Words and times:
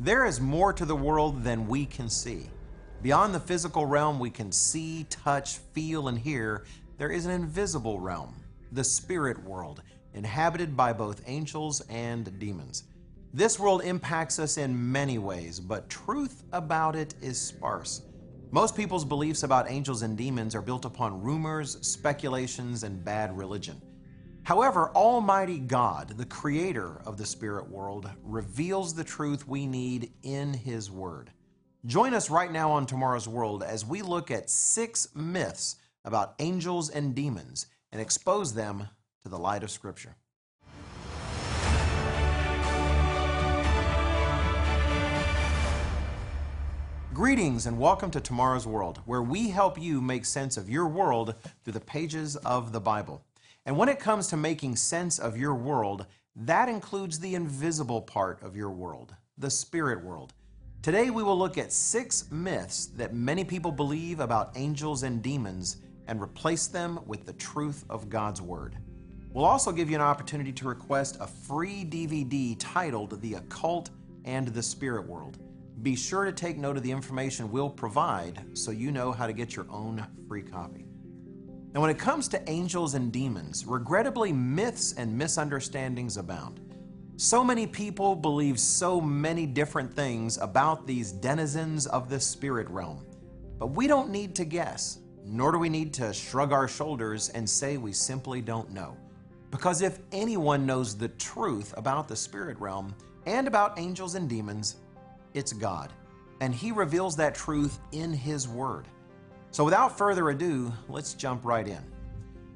There 0.00 0.24
is 0.26 0.40
more 0.40 0.72
to 0.74 0.84
the 0.84 0.94
world 0.94 1.42
than 1.42 1.66
we 1.66 1.84
can 1.84 2.08
see. 2.08 2.48
Beyond 3.02 3.34
the 3.34 3.40
physical 3.40 3.84
realm 3.84 4.20
we 4.20 4.30
can 4.30 4.52
see, 4.52 5.04
touch, 5.10 5.58
feel, 5.72 6.06
and 6.06 6.16
hear, 6.16 6.66
there 6.98 7.10
is 7.10 7.26
an 7.26 7.32
invisible 7.32 7.98
realm, 7.98 8.36
the 8.70 8.84
spirit 8.84 9.42
world, 9.42 9.82
inhabited 10.14 10.76
by 10.76 10.92
both 10.92 11.24
angels 11.26 11.80
and 11.88 12.38
demons. 12.38 12.84
This 13.34 13.58
world 13.58 13.82
impacts 13.82 14.38
us 14.38 14.56
in 14.56 14.92
many 14.92 15.18
ways, 15.18 15.58
but 15.58 15.90
truth 15.90 16.44
about 16.52 16.94
it 16.94 17.14
is 17.20 17.40
sparse. 17.40 18.02
Most 18.52 18.76
people's 18.76 19.04
beliefs 19.04 19.42
about 19.42 19.68
angels 19.68 20.02
and 20.02 20.16
demons 20.16 20.54
are 20.54 20.62
built 20.62 20.84
upon 20.84 21.20
rumors, 21.20 21.76
speculations, 21.84 22.84
and 22.84 23.04
bad 23.04 23.36
religion. 23.36 23.82
However, 24.42 24.90
Almighty 24.94 25.58
God, 25.58 26.16
the 26.16 26.24
creator 26.24 27.00
of 27.04 27.18
the 27.18 27.26
spirit 27.26 27.68
world, 27.68 28.10
reveals 28.22 28.94
the 28.94 29.04
truth 29.04 29.46
we 29.46 29.66
need 29.66 30.12
in 30.22 30.54
His 30.54 30.90
Word. 30.90 31.30
Join 31.86 32.14
us 32.14 32.30
right 32.30 32.50
now 32.50 32.70
on 32.70 32.86
Tomorrow's 32.86 33.28
World 33.28 33.62
as 33.62 33.84
we 33.84 34.02
look 34.02 34.30
at 34.30 34.50
six 34.50 35.08
myths 35.14 35.76
about 36.04 36.34
angels 36.38 36.90
and 36.90 37.14
demons 37.14 37.66
and 37.92 38.00
expose 38.00 38.54
them 38.54 38.88
to 39.22 39.28
the 39.28 39.38
light 39.38 39.62
of 39.62 39.70
Scripture. 39.70 40.16
Greetings 47.12 47.66
and 47.66 47.78
welcome 47.78 48.12
to 48.12 48.20
Tomorrow's 48.20 48.66
World, 48.66 49.00
where 49.04 49.22
we 49.22 49.50
help 49.50 49.76
you 49.76 50.00
make 50.00 50.24
sense 50.24 50.56
of 50.56 50.70
your 50.70 50.86
world 50.86 51.34
through 51.64 51.72
the 51.72 51.80
pages 51.80 52.36
of 52.36 52.70
the 52.70 52.80
Bible. 52.80 53.24
And 53.68 53.76
when 53.76 53.90
it 53.90 53.98
comes 53.98 54.28
to 54.28 54.38
making 54.38 54.76
sense 54.76 55.18
of 55.18 55.36
your 55.36 55.54
world, 55.54 56.06
that 56.34 56.70
includes 56.70 57.20
the 57.20 57.34
invisible 57.34 58.00
part 58.00 58.42
of 58.42 58.56
your 58.56 58.70
world, 58.70 59.14
the 59.36 59.50
spirit 59.50 60.02
world. 60.02 60.32
Today 60.80 61.10
we 61.10 61.22
will 61.22 61.36
look 61.36 61.58
at 61.58 61.70
six 61.70 62.30
myths 62.30 62.86
that 62.96 63.12
many 63.12 63.44
people 63.44 63.70
believe 63.70 64.20
about 64.20 64.56
angels 64.56 65.02
and 65.02 65.22
demons 65.22 65.82
and 66.06 66.18
replace 66.18 66.66
them 66.66 66.98
with 67.04 67.26
the 67.26 67.34
truth 67.34 67.84
of 67.90 68.08
God's 68.08 68.40
Word. 68.40 68.78
We'll 69.34 69.44
also 69.44 69.70
give 69.70 69.90
you 69.90 69.96
an 69.96 70.02
opportunity 70.02 70.52
to 70.52 70.66
request 70.66 71.18
a 71.20 71.26
free 71.26 71.84
DVD 71.84 72.56
titled 72.58 73.20
The 73.20 73.34
Occult 73.34 73.90
and 74.24 74.48
the 74.48 74.62
Spirit 74.62 75.06
World. 75.06 75.36
Be 75.82 75.94
sure 75.94 76.24
to 76.24 76.32
take 76.32 76.56
note 76.56 76.78
of 76.78 76.82
the 76.82 76.90
information 76.90 77.52
we'll 77.52 77.68
provide 77.68 78.42
so 78.56 78.70
you 78.70 78.90
know 78.90 79.12
how 79.12 79.26
to 79.26 79.34
get 79.34 79.54
your 79.54 79.66
own 79.68 80.06
free 80.26 80.40
copy. 80.40 80.87
Now, 81.74 81.82
when 81.82 81.90
it 81.90 81.98
comes 81.98 82.28
to 82.28 82.50
angels 82.50 82.94
and 82.94 83.12
demons, 83.12 83.66
regrettably, 83.66 84.32
myths 84.32 84.94
and 84.94 85.16
misunderstandings 85.16 86.16
abound. 86.16 86.60
So 87.16 87.42
many 87.44 87.66
people 87.66 88.14
believe 88.14 88.58
so 88.58 89.00
many 89.00 89.44
different 89.44 89.92
things 89.92 90.38
about 90.38 90.86
these 90.86 91.12
denizens 91.12 91.86
of 91.86 92.08
the 92.08 92.20
spirit 92.20 92.70
realm. 92.70 93.04
But 93.58 93.68
we 93.68 93.86
don't 93.86 94.10
need 94.10 94.34
to 94.36 94.44
guess, 94.44 95.00
nor 95.24 95.52
do 95.52 95.58
we 95.58 95.68
need 95.68 95.92
to 95.94 96.12
shrug 96.12 96.52
our 96.52 96.68
shoulders 96.68 97.28
and 97.30 97.48
say 97.48 97.76
we 97.76 97.92
simply 97.92 98.40
don't 98.40 98.70
know. 98.70 98.96
Because 99.50 99.82
if 99.82 99.98
anyone 100.12 100.64
knows 100.64 100.96
the 100.96 101.08
truth 101.08 101.74
about 101.76 102.08
the 102.08 102.16
spirit 102.16 102.58
realm 102.60 102.94
and 103.26 103.46
about 103.46 103.78
angels 103.78 104.14
and 104.14 104.28
demons, 104.28 104.76
it's 105.34 105.52
God. 105.52 105.92
And 106.40 106.54
He 106.54 106.72
reveals 106.72 107.16
that 107.16 107.34
truth 107.34 107.78
in 107.92 108.12
His 108.12 108.48
Word. 108.48 108.86
So 109.50 109.64
without 109.64 109.96
further 109.96 110.30
ado, 110.30 110.72
let's 110.88 111.14
jump 111.14 111.44
right 111.44 111.66
in. 111.66 111.82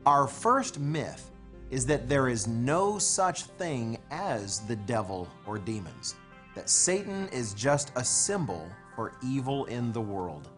Our 0.06 0.26
first 0.26 0.78
myth 0.78 1.30
is 1.70 1.86
that 1.86 2.08
there 2.08 2.28
is 2.28 2.46
no 2.46 2.98
such 2.98 3.44
thing 3.44 3.98
as 4.10 4.60
the 4.60 4.76
devil 4.76 5.26
or 5.46 5.58
demons, 5.58 6.16
that 6.54 6.68
Satan 6.68 7.28
is 7.28 7.54
just 7.54 7.92
a 7.96 8.04
symbol 8.04 8.68
for 8.94 9.14
evil 9.22 9.64
in 9.64 9.90
the 9.92 10.00
world. 10.00 10.48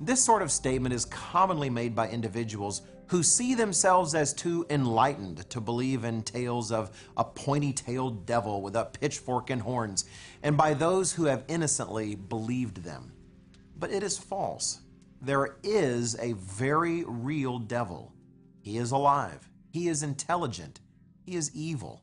This 0.00 0.22
sort 0.22 0.42
of 0.42 0.52
statement 0.52 0.94
is 0.94 1.04
commonly 1.06 1.68
made 1.68 1.94
by 1.94 2.08
individuals 2.08 2.82
who 3.08 3.22
see 3.22 3.54
themselves 3.54 4.14
as 4.14 4.32
too 4.32 4.66
enlightened 4.70 5.48
to 5.50 5.60
believe 5.60 6.04
in 6.04 6.22
tales 6.22 6.70
of 6.70 6.90
a 7.16 7.24
pointy 7.24 7.72
tailed 7.72 8.26
devil 8.26 8.62
with 8.62 8.76
a 8.76 8.84
pitchfork 8.84 9.50
and 9.50 9.62
horns, 9.62 10.04
and 10.42 10.56
by 10.56 10.74
those 10.74 11.12
who 11.12 11.24
have 11.24 11.44
innocently 11.48 12.14
believed 12.14 12.84
them. 12.84 13.12
But 13.78 13.90
it 13.90 14.02
is 14.02 14.18
false. 14.18 14.80
There 15.20 15.56
is 15.62 16.16
a 16.20 16.32
very 16.34 17.04
real 17.04 17.58
devil. 17.58 18.12
He 18.60 18.78
is 18.78 18.90
alive, 18.90 19.48
he 19.70 19.88
is 19.88 20.02
intelligent, 20.02 20.80
he 21.24 21.36
is 21.36 21.54
evil, 21.54 22.02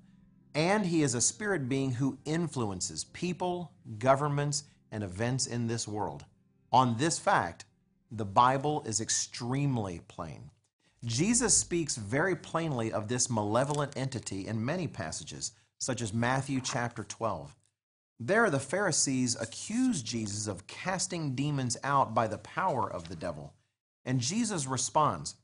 and 0.56 0.86
he 0.86 1.04
is 1.04 1.14
a 1.14 1.22
spirit 1.22 1.68
being 1.68 1.92
who 1.92 2.18
influences 2.26 3.04
people, 3.04 3.74
governments, 3.98 4.64
and 4.92 5.04
events 5.04 5.48
in 5.48 5.68
this 5.68 5.88
world. 5.88 6.26
On 6.72 6.98
this 6.98 7.20
fact, 7.20 7.66
the 8.12 8.26
Bible 8.26 8.84
is 8.86 9.02
extremely 9.02 10.02
plain. 10.08 10.52
Jesus 11.06 11.58
speaks 11.58 11.98
very 11.98 12.36
plainly 12.36 12.94
of 12.94 13.08
this 13.08 13.30
malevolent 13.30 13.98
entity 13.98 14.48
in 14.48 14.64
many 14.64 14.88
passages, 14.88 15.52
such 15.80 16.02
as 16.02 16.14
Matthew 16.14 16.62
chapter 16.62 17.04
12. 17.04 17.56
There, 18.20 18.50
the 18.50 18.60
Pharisees 18.60 19.36
accuse 19.40 20.02
Jesus 20.02 20.48
of 20.48 20.68
casting 20.68 21.36
demons 21.36 21.78
out 21.84 22.14
by 22.14 22.28
the 22.28 22.38
power 22.38 22.92
of 22.92 23.10
the 23.10 23.16
devil. 23.16 23.54
And 24.06 24.20
Jesus 24.20 24.68
responds 24.68 25.36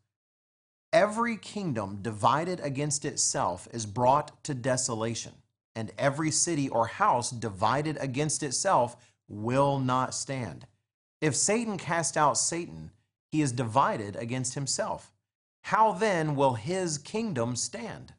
Every 0.91 1.38
kingdom 1.38 2.00
divided 2.02 2.59
against 2.62 3.06
itself 3.06 3.68
is 3.72 3.85
brought 3.85 4.44
to 4.46 4.56
desolation, 4.56 5.34
and 5.75 5.91
every 5.97 6.31
city 6.31 6.68
or 6.68 6.88
house 6.88 7.30
divided 7.30 7.97
against 8.00 8.41
itself 8.41 8.96
will 9.28 9.78
not 9.78 10.16
stand. 10.16 10.66
If 11.22 11.36
Satan 11.36 11.78
cast 11.78 12.18
out 12.18 12.38
Satan, 12.38 12.91
he 13.31 13.41
is 13.41 13.51
divided 13.51 14.16
against 14.16 14.56
himself. 14.56 15.13
How 15.63 15.91
then 15.91 16.36
will 16.36 16.56
his 16.56 16.97
kingdom 16.97 17.56
stand? 17.56 18.13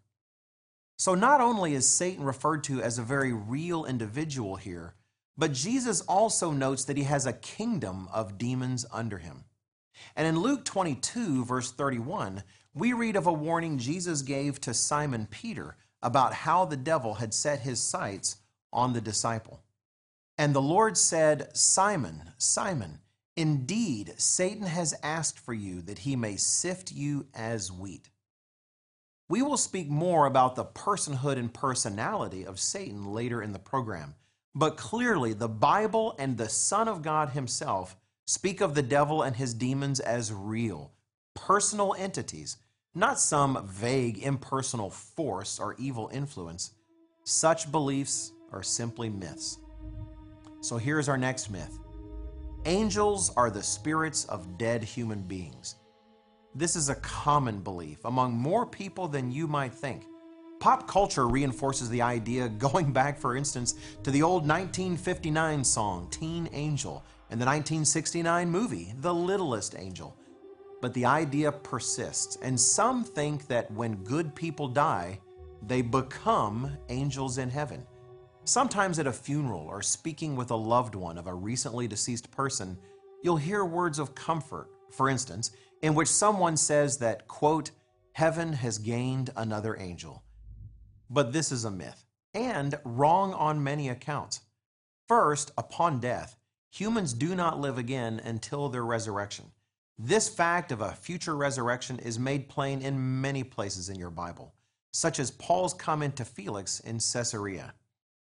So, 1.01 1.15
not 1.15 1.41
only 1.41 1.73
is 1.73 1.89
Satan 1.89 2.25
referred 2.25 2.63
to 2.65 2.83
as 2.83 2.99
a 2.99 3.03
very 3.03 3.33
real 3.33 3.87
individual 3.87 4.57
here, 4.57 4.93
but 5.35 5.55
Jesus 5.55 6.03
also 6.03 6.51
notes 6.51 6.85
that 6.85 6.99
he 6.99 7.05
has 7.05 7.25
a 7.25 7.33
kingdom 7.33 8.07
of 8.13 8.37
demons 8.37 8.85
under 8.93 9.17
him. 9.17 9.45
And 10.15 10.27
in 10.27 10.41
Luke 10.41 10.63
22, 10.63 11.47
verse 11.47 11.73
31, 11.73 12.43
we 12.75 12.93
read 12.93 13.17
of 13.17 13.27
a 13.27 13.33
warning 13.33 13.79
Jesus 13.79 14.21
gave 14.21 14.61
to 14.61 14.75
Simon 14.75 15.27
Peter 15.31 15.79
about 16.03 16.35
how 16.35 16.67
the 16.67 16.77
devil 16.77 17.15
had 17.15 17.33
set 17.33 17.61
his 17.61 17.81
sights 17.81 18.37
on 18.71 18.93
the 18.93 19.01
disciple. 19.01 19.63
And 20.37 20.55
the 20.55 20.61
Lord 20.61 20.99
said, 20.99 21.57
Simon, 21.57 22.33
Simon, 22.37 22.99
Indeed, 23.39 24.17
Satan 24.19 24.67
has 24.67 24.95
asked 25.03 25.39
for 25.39 25.55
you 25.55 25.81
that 25.81 26.01
he 26.01 26.15
may 26.15 26.37
sift 26.37 26.93
you 26.93 27.25
as 27.33 27.73
wheat. 27.73 28.11
We 29.31 29.43
will 29.43 29.57
speak 29.57 29.89
more 29.89 30.27
about 30.27 30.57
the 30.57 30.65
personhood 30.65 31.39
and 31.39 31.55
personality 31.55 32.45
of 32.45 32.59
Satan 32.59 33.13
later 33.13 33.41
in 33.41 33.53
the 33.53 33.61
program, 33.61 34.17
but 34.57 34.77
clearly 34.77 35.35
the 35.35 35.49
Bible 35.49 36.17
and 36.19 36.37
the 36.37 36.49
Son 36.49 36.89
of 36.89 37.03
God 37.03 37.29
himself 37.29 37.97
speak 38.27 38.61
of 38.61 38.75
the 38.75 38.83
devil 38.83 39.23
and 39.23 39.37
his 39.37 39.55
demons 39.55 40.01
as 40.01 40.33
real, 40.33 40.91
personal 41.37 41.95
entities, 41.97 42.57
not 42.93 43.21
some 43.21 43.65
vague 43.69 44.19
impersonal 44.19 44.91
force 44.91 45.61
or 45.61 45.77
evil 45.79 46.11
influence. 46.13 46.73
Such 47.23 47.71
beliefs 47.71 48.33
are 48.51 48.65
simply 48.65 49.09
myths. 49.09 49.59
So 50.61 50.77
here's 50.77 51.09
our 51.09 51.17
next 51.17 51.51
myth 51.51 51.79
Angels 52.67 53.31
are 53.37 53.49
the 53.53 53.63
spirits 53.63 54.25
of 54.25 54.59
dead 54.59 54.83
human 54.83 55.23
beings. 55.23 55.77
This 56.55 56.75
is 56.75 56.89
a 56.89 56.97
common 56.97 57.61
belief 57.61 58.05
among 58.05 58.35
more 58.35 58.67
people 58.67 59.07
than 59.07 59.31
you 59.31 59.47
might 59.47 59.73
think. 59.73 60.07
Pop 60.59 60.89
culture 60.89 61.29
reinforces 61.29 61.89
the 61.89 62.03
idea, 62.03 62.49
going 62.49 62.93
back, 63.01 63.19
for 63.19 63.37
instance, 63.37 63.75
to 64.03 64.11
the 64.11 64.23
old 64.23 64.43
1959 64.43 65.63
song 65.63 66.09
Teen 66.11 66.49
Angel 66.53 67.05
and 67.31 67.41
the 67.41 67.47
1969 67.47 68.51
movie 68.51 68.93
The 68.99 69.15
Littlest 69.15 69.77
Angel. 69.79 70.17
But 70.83 70.93
the 70.93 71.05
idea 71.05 71.53
persists, 71.53 72.37
and 72.43 72.59
some 72.59 73.05
think 73.05 73.47
that 73.47 73.71
when 73.71 74.03
good 74.03 74.35
people 74.35 74.67
die, 74.67 75.21
they 75.63 75.83
become 75.83 76.77
angels 76.89 77.39
in 77.39 77.49
heaven. 77.49 77.87
Sometimes 78.45 78.99
at 78.99 79.07
a 79.07 79.13
funeral 79.13 79.67
or 79.69 79.83
speaking 79.83 80.35
with 80.35 80.51
a 80.51 80.57
loved 80.57 80.97
one 80.97 81.17
of 81.17 81.29
a 81.29 81.35
recently 81.35 81.87
deceased 81.87 82.29
person, 82.33 82.77
you'll 83.23 83.37
hear 83.37 83.65
words 83.65 84.01
of 84.01 84.17
comfort, 84.17 84.69
for 84.91 85.09
instance, 85.09 85.53
in 85.83 85.95
which 85.95 86.09
someone 86.09 86.57
says 86.57 86.99
that, 86.99 87.27
quote, 87.29 87.71
heaven 88.13 88.53
has 88.55 88.79
gained 88.79 89.31
another 89.37 89.77
angel. 89.79 90.23
But 91.09 91.33
this 91.33 91.51
is 91.51 91.65
a 91.65 91.71
myth, 91.71 92.05
and 92.35 92.79
wrong 92.85 93.33
on 93.33 93.65
many 93.65 93.89
accounts. 93.89 94.41
First, 95.09 95.51
upon 95.59 96.01
death, 96.01 96.37
humans 96.71 97.13
do 97.13 97.35
not 97.35 97.61
live 97.61 97.79
again 97.79 98.21
until 98.25 98.69
their 98.69 98.85
resurrection. 98.85 99.47
This 99.99 100.29
fact 100.29 100.73
of 100.73 100.81
a 100.81 100.93
future 100.93 101.37
resurrection 101.37 101.99
is 101.99 102.19
made 102.19 102.49
plain 102.49 102.81
in 102.81 103.21
many 103.21 103.45
places 103.45 103.89
in 103.89 103.97
your 103.97 104.11
Bible, 104.11 104.55
such 104.93 105.19
as 105.19 105.31
Paul's 105.31 105.75
comment 105.75 106.17
to 106.17 106.25
Felix 106.25 106.81
in 106.81 107.01
Caesarea. 107.01 107.75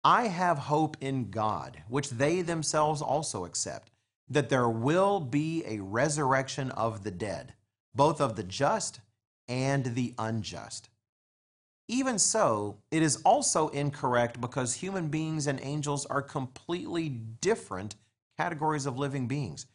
I 0.04 0.28
have 0.28 0.58
hope 0.58 0.98
in 1.00 1.30
God, 1.30 1.82
which 1.88 2.10
they 2.10 2.42
themselves 2.42 3.02
also 3.02 3.46
accept, 3.46 3.92
that 4.30 4.50
there 4.50 4.70
will 4.70 5.20
be 5.20 5.64
a 5.66 5.80
resurrection 5.80 6.72
of 6.72 7.04
the 7.04 7.12
dead, 7.12 7.54
both 7.94 8.22
of 8.22 8.36
the 8.36 8.44
just 8.44 9.00
and 9.48 9.96
the 9.96 10.14
unjust. 10.18 10.90
Even 11.88 12.18
so, 12.18 12.78
it 12.92 13.04
is 13.04 13.22
also 13.24 13.68
incorrect 13.70 14.40
because 14.40 14.76
human 14.76 15.10
beings 15.10 15.48
and 15.48 15.60
angels 15.62 16.06
are 16.06 16.22
completely 16.22 17.10
different 17.10 17.96
categories 18.38 18.86
of 18.86 18.98
living 18.98 19.28
beings. 19.28 19.66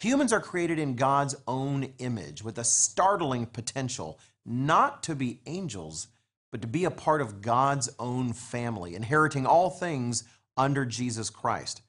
Humans 0.00 0.32
are 0.32 0.40
created 0.40 0.78
in 0.78 0.94
God's 0.94 1.34
own 1.48 1.92
image 1.98 2.44
with 2.44 2.58
a 2.58 2.64
startling 2.64 3.46
potential 3.46 4.20
not 4.46 5.02
to 5.02 5.16
be 5.16 5.40
angels, 5.46 6.08
but 6.52 6.62
to 6.62 6.68
be 6.68 6.84
a 6.84 6.90
part 6.90 7.20
of 7.20 7.42
God's 7.42 7.90
own 7.98 8.32
family, 8.32 8.94
inheriting 8.94 9.44
all 9.44 9.68
things 9.68 10.24
under 10.56 10.86
Jesus 10.86 11.28
Christ. 11.28 11.82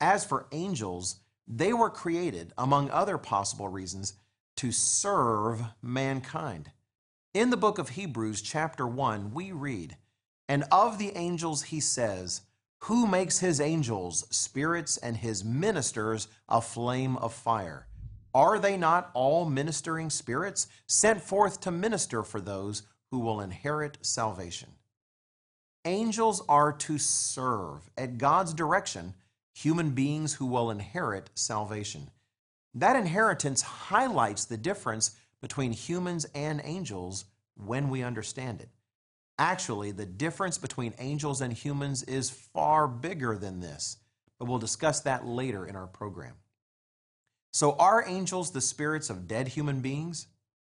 As 0.00 0.24
for 0.24 0.46
angels, 0.52 1.16
they 1.52 1.72
were 1.72 1.90
created, 1.90 2.52
among 2.56 2.90
other 2.90 3.18
possible 3.18 3.66
reasons, 3.66 4.14
to 4.56 4.70
serve 4.70 5.60
mankind. 5.82 6.70
In 7.34 7.50
the 7.50 7.56
book 7.56 7.78
of 7.78 7.90
Hebrews, 7.90 8.40
chapter 8.40 8.86
1, 8.86 9.32
we 9.34 9.50
read, 9.50 9.96
And 10.48 10.64
of 10.70 10.98
the 10.98 11.16
angels 11.16 11.64
he 11.64 11.80
says, 11.80 12.42
Who 12.84 13.04
makes 13.04 13.40
his 13.40 13.60
angels 13.60 14.28
spirits 14.30 14.96
and 14.96 15.16
his 15.16 15.44
ministers 15.44 16.28
a 16.48 16.60
flame 16.60 17.16
of 17.16 17.34
fire? 17.34 17.88
Are 18.32 18.60
they 18.60 18.76
not 18.76 19.10
all 19.12 19.44
ministering 19.44 20.08
spirits 20.08 20.68
sent 20.86 21.20
forth 21.20 21.60
to 21.62 21.72
minister 21.72 22.22
for 22.22 22.40
those 22.40 22.84
who 23.10 23.18
will 23.18 23.40
inherit 23.40 23.98
salvation? 24.02 24.68
Angels 25.84 26.42
are 26.48 26.72
to 26.74 26.96
serve 26.96 27.90
at 27.98 28.18
God's 28.18 28.54
direction 28.54 29.14
human 29.62 29.90
beings 29.90 30.34
who 30.34 30.46
will 30.46 30.70
inherit 30.70 31.30
salvation. 31.34 32.10
That 32.74 32.96
inheritance 32.96 33.62
highlights 33.62 34.44
the 34.44 34.56
difference 34.56 35.16
between 35.42 35.72
humans 35.72 36.26
and 36.34 36.60
angels 36.64 37.26
when 37.56 37.90
we 37.90 38.02
understand 38.02 38.60
it. 38.60 38.70
Actually, 39.38 39.90
the 39.90 40.06
difference 40.06 40.56
between 40.56 40.94
angels 40.98 41.40
and 41.40 41.52
humans 41.52 42.02
is 42.04 42.30
far 42.30 42.88
bigger 42.88 43.36
than 43.36 43.60
this, 43.60 43.98
but 44.38 44.46
we'll 44.46 44.58
discuss 44.58 45.00
that 45.00 45.26
later 45.26 45.66
in 45.66 45.76
our 45.76 45.86
program. 45.86 46.34
So, 47.52 47.72
are 47.72 48.04
angels 48.06 48.52
the 48.52 48.60
spirits 48.60 49.10
of 49.10 49.26
dead 49.26 49.48
human 49.48 49.80
beings? 49.80 50.26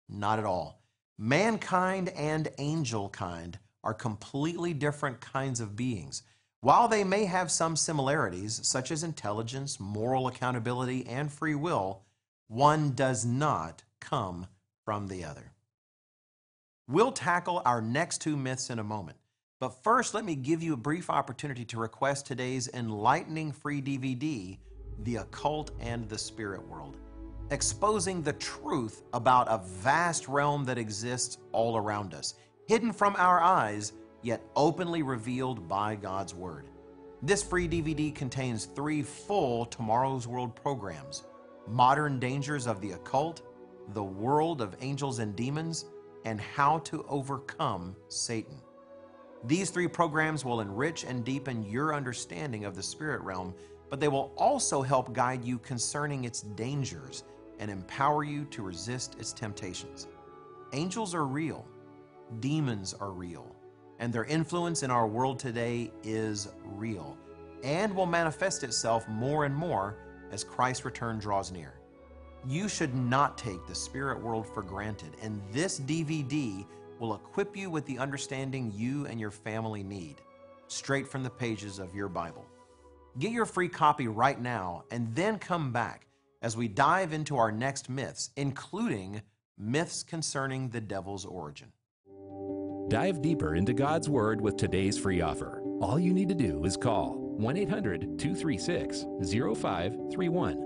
Not 0.08 0.38
at 0.38 0.44
all. 0.44 0.82
Mankind 1.18 2.08
and 2.10 2.48
angel 2.58 3.08
kind 3.10 3.58
are 3.84 3.94
completely 3.94 4.72
different 4.72 5.20
kinds 5.20 5.60
of 5.60 5.76
beings. 5.76 6.22
While 6.62 6.86
they 6.86 7.02
may 7.02 7.24
have 7.24 7.50
some 7.50 7.74
similarities, 7.74 8.60
such 8.62 8.92
as 8.92 9.02
intelligence, 9.02 9.80
moral 9.80 10.28
accountability, 10.28 11.04
and 11.08 11.30
free 11.30 11.56
will, 11.56 12.02
one 12.46 12.92
does 12.92 13.26
not 13.26 13.82
come 13.98 14.46
from 14.84 15.08
the 15.08 15.24
other. 15.24 15.50
We'll 16.86 17.10
tackle 17.10 17.62
our 17.64 17.80
next 17.80 18.20
two 18.20 18.36
myths 18.36 18.70
in 18.70 18.78
a 18.78 18.84
moment. 18.84 19.18
But 19.58 19.82
first, 19.82 20.14
let 20.14 20.24
me 20.24 20.36
give 20.36 20.62
you 20.62 20.74
a 20.74 20.76
brief 20.76 21.10
opportunity 21.10 21.64
to 21.64 21.80
request 21.80 22.26
today's 22.26 22.68
enlightening 22.72 23.50
free 23.50 23.82
DVD, 23.82 24.56
The 25.02 25.16
Occult 25.16 25.72
and 25.80 26.08
the 26.08 26.18
Spirit 26.18 26.64
World, 26.68 26.96
exposing 27.50 28.22
the 28.22 28.34
truth 28.34 29.02
about 29.14 29.48
a 29.50 29.58
vast 29.66 30.28
realm 30.28 30.64
that 30.66 30.78
exists 30.78 31.38
all 31.50 31.76
around 31.76 32.14
us, 32.14 32.34
hidden 32.68 32.92
from 32.92 33.16
our 33.18 33.40
eyes 33.40 33.94
yet 34.22 34.42
openly 34.56 35.02
revealed 35.02 35.68
by 35.68 35.96
God's 35.96 36.34
Word. 36.34 36.66
This 37.22 37.42
free 37.42 37.68
DVD 37.68 38.14
contains 38.14 38.64
three 38.64 39.02
full 39.02 39.66
Tomorrow's 39.66 40.26
World 40.26 40.56
programs 40.56 41.24
Modern 41.68 42.18
Dangers 42.18 42.66
of 42.66 42.80
the 42.80 42.92
Occult, 42.92 43.42
The 43.94 44.02
World 44.02 44.60
of 44.60 44.76
Angels 44.80 45.18
and 45.20 45.36
Demons, 45.36 45.84
and 46.24 46.40
How 46.40 46.78
to 46.80 47.04
Overcome 47.08 47.94
Satan. 48.08 48.60
These 49.44 49.70
three 49.70 49.88
programs 49.88 50.44
will 50.44 50.60
enrich 50.60 51.04
and 51.04 51.24
deepen 51.24 51.64
your 51.64 51.94
understanding 51.94 52.64
of 52.64 52.76
the 52.76 52.82
spirit 52.82 53.20
realm, 53.22 53.54
but 53.90 54.00
they 54.00 54.08
will 54.08 54.32
also 54.36 54.82
help 54.82 55.12
guide 55.12 55.44
you 55.44 55.58
concerning 55.58 56.24
its 56.24 56.42
dangers 56.42 57.24
and 57.58 57.70
empower 57.70 58.24
you 58.24 58.44
to 58.46 58.62
resist 58.62 59.16
its 59.18 59.32
temptations. 59.32 60.08
Angels 60.72 61.14
are 61.14 61.26
real, 61.26 61.66
demons 62.40 62.94
are 62.94 63.10
real 63.10 63.51
and 64.02 64.12
their 64.12 64.24
influence 64.24 64.82
in 64.82 64.90
our 64.90 65.06
world 65.06 65.38
today 65.38 65.88
is 66.02 66.48
real 66.64 67.16
and 67.62 67.94
will 67.94 68.04
manifest 68.04 68.64
itself 68.64 69.06
more 69.06 69.44
and 69.44 69.54
more 69.54 69.96
as 70.32 70.42
Christ's 70.42 70.84
return 70.84 71.20
draws 71.20 71.52
near. 71.52 71.74
You 72.44 72.68
should 72.68 72.96
not 72.96 73.38
take 73.38 73.64
the 73.64 73.76
spirit 73.76 74.20
world 74.20 74.44
for 74.44 74.60
granted, 74.60 75.12
and 75.22 75.40
this 75.52 75.78
DVD 75.78 76.66
will 76.98 77.14
equip 77.14 77.56
you 77.56 77.70
with 77.70 77.86
the 77.86 77.96
understanding 77.96 78.72
you 78.74 79.06
and 79.06 79.20
your 79.20 79.30
family 79.30 79.84
need, 79.84 80.16
straight 80.66 81.06
from 81.06 81.22
the 81.22 81.30
pages 81.30 81.78
of 81.78 81.94
your 81.94 82.08
Bible. 82.08 82.44
Get 83.20 83.30
your 83.30 83.46
free 83.46 83.68
copy 83.68 84.08
right 84.08 84.40
now 84.40 84.82
and 84.90 85.14
then 85.14 85.38
come 85.38 85.70
back 85.70 86.08
as 86.42 86.56
we 86.56 86.66
dive 86.66 87.12
into 87.12 87.36
our 87.36 87.52
next 87.52 87.88
myths, 87.88 88.30
including 88.36 89.22
myths 89.56 90.02
concerning 90.02 90.70
the 90.70 90.80
devil's 90.80 91.24
origin. 91.24 91.68
Dive 92.88 93.22
deeper 93.22 93.54
into 93.54 93.72
God's 93.72 94.08
Word 94.08 94.40
with 94.40 94.56
today's 94.56 94.98
free 94.98 95.20
offer. 95.20 95.62
All 95.80 95.98
you 95.98 96.12
need 96.12 96.28
to 96.28 96.34
do 96.34 96.64
is 96.64 96.76
call 96.76 97.14
1 97.14 97.56
800 97.56 98.18
236 98.18 99.06
0531 99.20 100.58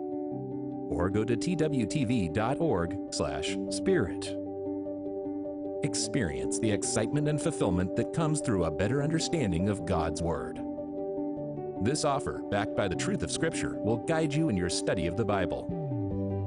or 0.88 1.10
go 1.10 1.24
to 1.24 1.36
twtv.org/spirit. 1.36 4.36
Experience 5.84 6.58
the 6.58 6.70
excitement 6.70 7.28
and 7.28 7.40
fulfillment 7.40 7.94
that 7.96 8.12
comes 8.12 8.40
through 8.40 8.64
a 8.64 8.70
better 8.70 9.02
understanding 9.02 9.68
of 9.68 9.84
God's 9.84 10.22
Word. 10.22 10.60
This 11.82 12.04
offer, 12.04 12.42
backed 12.50 12.74
by 12.74 12.88
the 12.88 12.96
truth 12.96 13.22
of 13.22 13.30
Scripture, 13.30 13.78
will 13.80 13.98
guide 13.98 14.32
you 14.32 14.48
in 14.48 14.56
your 14.56 14.70
study 14.70 15.06
of 15.06 15.16
the 15.16 15.24
Bible. 15.24 15.86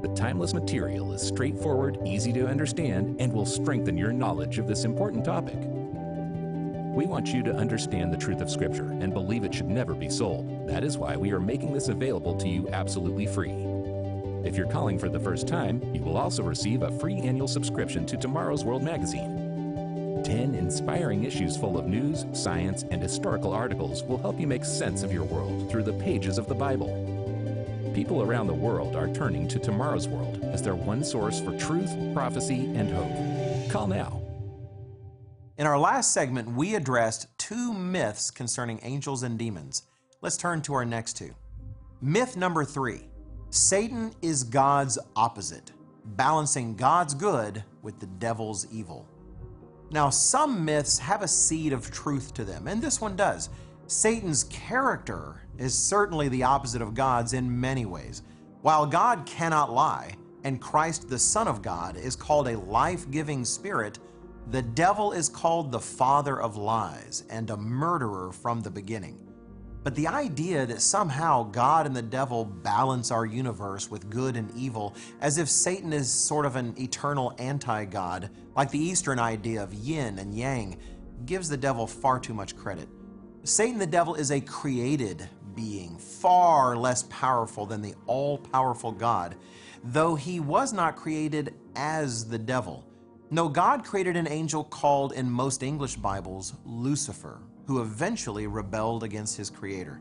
The 0.01 0.13
timeless 0.15 0.53
material 0.53 1.11
is 1.13 1.21
straightforward, 1.21 1.99
easy 2.05 2.31
to 2.33 2.47
understand, 2.47 3.17
and 3.19 3.33
will 3.33 3.45
strengthen 3.45 3.97
your 3.97 4.13
knowledge 4.13 4.57
of 4.57 4.67
this 4.67 4.85
important 4.85 5.25
topic. 5.25 5.57
We 6.95 7.05
want 7.05 7.33
you 7.33 7.43
to 7.43 7.53
understand 7.53 8.13
the 8.13 8.17
truth 8.17 8.39
of 8.41 8.49
Scripture 8.49 8.91
and 8.91 9.13
believe 9.13 9.43
it 9.43 9.53
should 9.53 9.69
never 9.69 9.93
be 9.93 10.09
sold. 10.09 10.67
That 10.67 10.83
is 10.83 10.97
why 10.97 11.17
we 11.17 11.31
are 11.31 11.39
making 11.39 11.73
this 11.73 11.89
available 11.89 12.35
to 12.37 12.47
you 12.47 12.69
absolutely 12.69 13.25
free. 13.25 13.53
If 14.45 14.55
you're 14.55 14.71
calling 14.71 14.97
for 14.97 15.09
the 15.09 15.19
first 15.19 15.47
time, 15.47 15.81
you 15.93 16.01
will 16.01 16.17
also 16.17 16.43
receive 16.43 16.81
a 16.81 16.97
free 16.99 17.19
annual 17.19 17.47
subscription 17.47 18.05
to 18.05 18.17
Tomorrow's 18.17 18.63
World 18.63 18.83
magazine. 18.83 20.23
10 20.23 20.55
inspiring 20.55 21.23
issues 21.23 21.57
full 21.57 21.77
of 21.77 21.87
news, 21.87 22.25
science, 22.33 22.83
and 22.91 23.01
historical 23.01 23.51
articles 23.53 24.03
will 24.03 24.17
help 24.17 24.39
you 24.39 24.47
make 24.47 24.63
sense 24.63 25.03
of 25.03 25.11
your 25.11 25.23
world 25.23 25.69
through 25.69 25.83
the 25.83 25.93
pages 25.93 26.37
of 26.37 26.47
the 26.47 26.55
Bible. 26.55 27.08
People 27.99 28.21
around 28.21 28.47
the 28.47 28.53
world 28.53 28.95
are 28.95 29.09
turning 29.09 29.45
to 29.49 29.59
Tomorrow's 29.59 30.07
World 30.07 30.39
as 30.53 30.61
their 30.61 30.73
one 30.73 31.03
source 31.03 31.41
for 31.41 31.57
truth, 31.59 31.91
prophecy, 32.13 32.71
and 32.73 32.89
hope. 32.89 33.69
Call 33.69 33.87
now. 33.87 34.21
In 35.57 35.67
our 35.67 35.77
last 35.77 36.13
segment, 36.13 36.49
we 36.49 36.75
addressed 36.75 37.27
two 37.37 37.73
myths 37.73 38.31
concerning 38.31 38.79
angels 38.83 39.23
and 39.23 39.37
demons. 39.37 39.83
Let's 40.21 40.37
turn 40.37 40.61
to 40.61 40.73
our 40.75 40.85
next 40.85 41.17
two. 41.17 41.35
Myth 42.01 42.37
number 42.37 42.63
three 42.63 43.01
Satan 43.49 44.13
is 44.21 44.45
God's 44.45 44.97
opposite, 45.17 45.73
balancing 46.05 46.77
God's 46.77 47.13
good 47.13 47.65
with 47.81 47.99
the 47.99 48.07
devil's 48.07 48.65
evil. 48.71 49.05
Now, 49.91 50.09
some 50.09 50.63
myths 50.63 50.97
have 50.99 51.21
a 51.21 51.27
seed 51.27 51.73
of 51.73 51.91
truth 51.91 52.33
to 52.35 52.45
them, 52.45 52.65
and 52.69 52.81
this 52.81 53.01
one 53.01 53.17
does. 53.17 53.49
Satan's 53.89 54.43
character 54.43 55.41
is 55.57 55.75
certainly 55.75 56.29
the 56.29 56.43
opposite 56.43 56.83
of 56.83 56.93
God's 56.93 57.33
in 57.33 57.59
many 57.59 57.87
ways. 57.87 58.21
While 58.61 58.85
God 58.85 59.25
cannot 59.25 59.73
lie, 59.73 60.13
and 60.43 60.61
Christ, 60.61 61.09
the 61.09 61.17
Son 61.17 61.47
of 61.47 61.63
God, 61.63 61.97
is 61.97 62.15
called 62.15 62.49
a 62.49 62.59
life 62.59 63.09
giving 63.09 63.43
spirit, 63.43 63.97
the 64.51 64.61
devil 64.61 65.11
is 65.11 65.27
called 65.27 65.71
the 65.71 65.79
father 65.79 66.39
of 66.39 66.55
lies 66.55 67.23
and 67.31 67.49
a 67.49 67.57
murderer 67.57 68.31
from 68.31 68.61
the 68.61 68.69
beginning. 68.69 69.17
But 69.83 69.95
the 69.95 70.07
idea 70.07 70.67
that 70.67 70.83
somehow 70.83 71.49
God 71.49 71.87
and 71.87 71.95
the 71.95 72.03
devil 72.03 72.45
balance 72.45 73.09
our 73.09 73.25
universe 73.25 73.89
with 73.89 74.07
good 74.11 74.37
and 74.37 74.55
evil, 74.55 74.93
as 75.19 75.39
if 75.39 75.49
Satan 75.49 75.93
is 75.93 76.11
sort 76.11 76.45
of 76.45 76.55
an 76.57 76.75
eternal 76.77 77.33
anti 77.39 77.85
God, 77.85 78.29
like 78.55 78.69
the 78.69 78.77
Eastern 78.77 79.17
idea 79.17 79.63
of 79.63 79.73
yin 79.73 80.19
and 80.19 80.35
yang, 80.35 80.77
gives 81.25 81.49
the 81.49 81.57
devil 81.57 81.87
far 81.87 82.19
too 82.19 82.35
much 82.35 82.55
credit. 82.55 82.87
Satan 83.49 83.79
the 83.79 83.87
devil 83.87 84.13
is 84.13 84.29
a 84.29 84.39
created 84.39 85.27
being, 85.55 85.97
far 85.97 86.77
less 86.77 87.01
powerful 87.09 87.65
than 87.65 87.81
the 87.81 87.95
all 88.05 88.37
powerful 88.37 88.91
God, 88.91 89.35
though 89.85 90.13
he 90.13 90.39
was 90.39 90.71
not 90.71 90.95
created 90.95 91.55
as 91.75 92.29
the 92.29 92.37
devil. 92.37 92.85
No, 93.31 93.49
God 93.49 93.83
created 93.83 94.15
an 94.15 94.27
angel 94.27 94.63
called 94.63 95.13
in 95.13 95.27
most 95.27 95.63
English 95.63 95.95
Bibles 95.95 96.53
Lucifer, 96.63 97.39
who 97.65 97.81
eventually 97.81 98.45
rebelled 98.45 99.03
against 99.03 99.35
his 99.35 99.49
creator. 99.49 99.99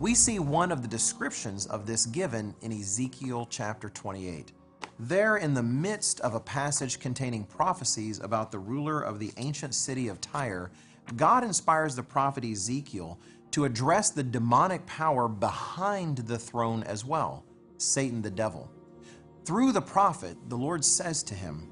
We 0.00 0.14
see 0.14 0.38
one 0.38 0.72
of 0.72 0.80
the 0.80 0.88
descriptions 0.88 1.66
of 1.66 1.84
this 1.84 2.06
given 2.06 2.54
in 2.62 2.72
Ezekiel 2.72 3.48
chapter 3.50 3.90
28. 3.90 4.52
There, 4.98 5.36
in 5.36 5.52
the 5.52 5.62
midst 5.62 6.20
of 6.20 6.34
a 6.34 6.40
passage 6.40 7.00
containing 7.00 7.44
prophecies 7.44 8.18
about 8.18 8.50
the 8.50 8.58
ruler 8.58 9.02
of 9.02 9.18
the 9.18 9.30
ancient 9.36 9.74
city 9.74 10.08
of 10.08 10.22
Tyre, 10.22 10.70
God 11.16 11.44
inspires 11.44 11.96
the 11.96 12.02
prophet 12.02 12.44
Ezekiel 12.44 13.18
to 13.52 13.64
address 13.64 14.10
the 14.10 14.22
demonic 14.22 14.84
power 14.86 15.28
behind 15.28 16.18
the 16.18 16.38
throne 16.38 16.82
as 16.82 17.04
well, 17.04 17.44
Satan 17.78 18.22
the 18.22 18.30
devil. 18.30 18.70
Through 19.44 19.72
the 19.72 19.80
prophet, 19.80 20.36
the 20.48 20.56
Lord 20.56 20.84
says 20.84 21.22
to 21.24 21.34
him, 21.34 21.70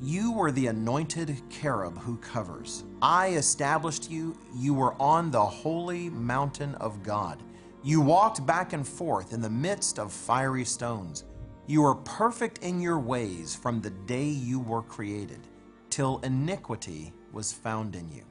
You 0.00 0.32
were 0.32 0.52
the 0.52 0.66
anointed 0.66 1.42
cherub 1.48 1.98
who 1.98 2.18
covers. 2.18 2.84
I 3.00 3.28
established 3.30 4.10
you. 4.10 4.38
You 4.54 4.74
were 4.74 5.00
on 5.00 5.30
the 5.30 5.44
holy 5.44 6.10
mountain 6.10 6.74
of 6.74 7.02
God. 7.02 7.42
You 7.82 8.00
walked 8.00 8.44
back 8.44 8.72
and 8.74 8.86
forth 8.86 9.32
in 9.32 9.40
the 9.40 9.48
midst 9.48 9.98
of 9.98 10.12
fiery 10.12 10.64
stones. 10.64 11.24
You 11.66 11.82
were 11.82 11.94
perfect 11.94 12.58
in 12.58 12.80
your 12.80 12.98
ways 12.98 13.56
from 13.56 13.80
the 13.80 13.90
day 13.90 14.26
you 14.26 14.60
were 14.60 14.82
created, 14.82 15.40
till 15.88 16.18
iniquity 16.18 17.12
was 17.32 17.52
found 17.52 17.94
in 17.94 18.10
you. 18.12 18.22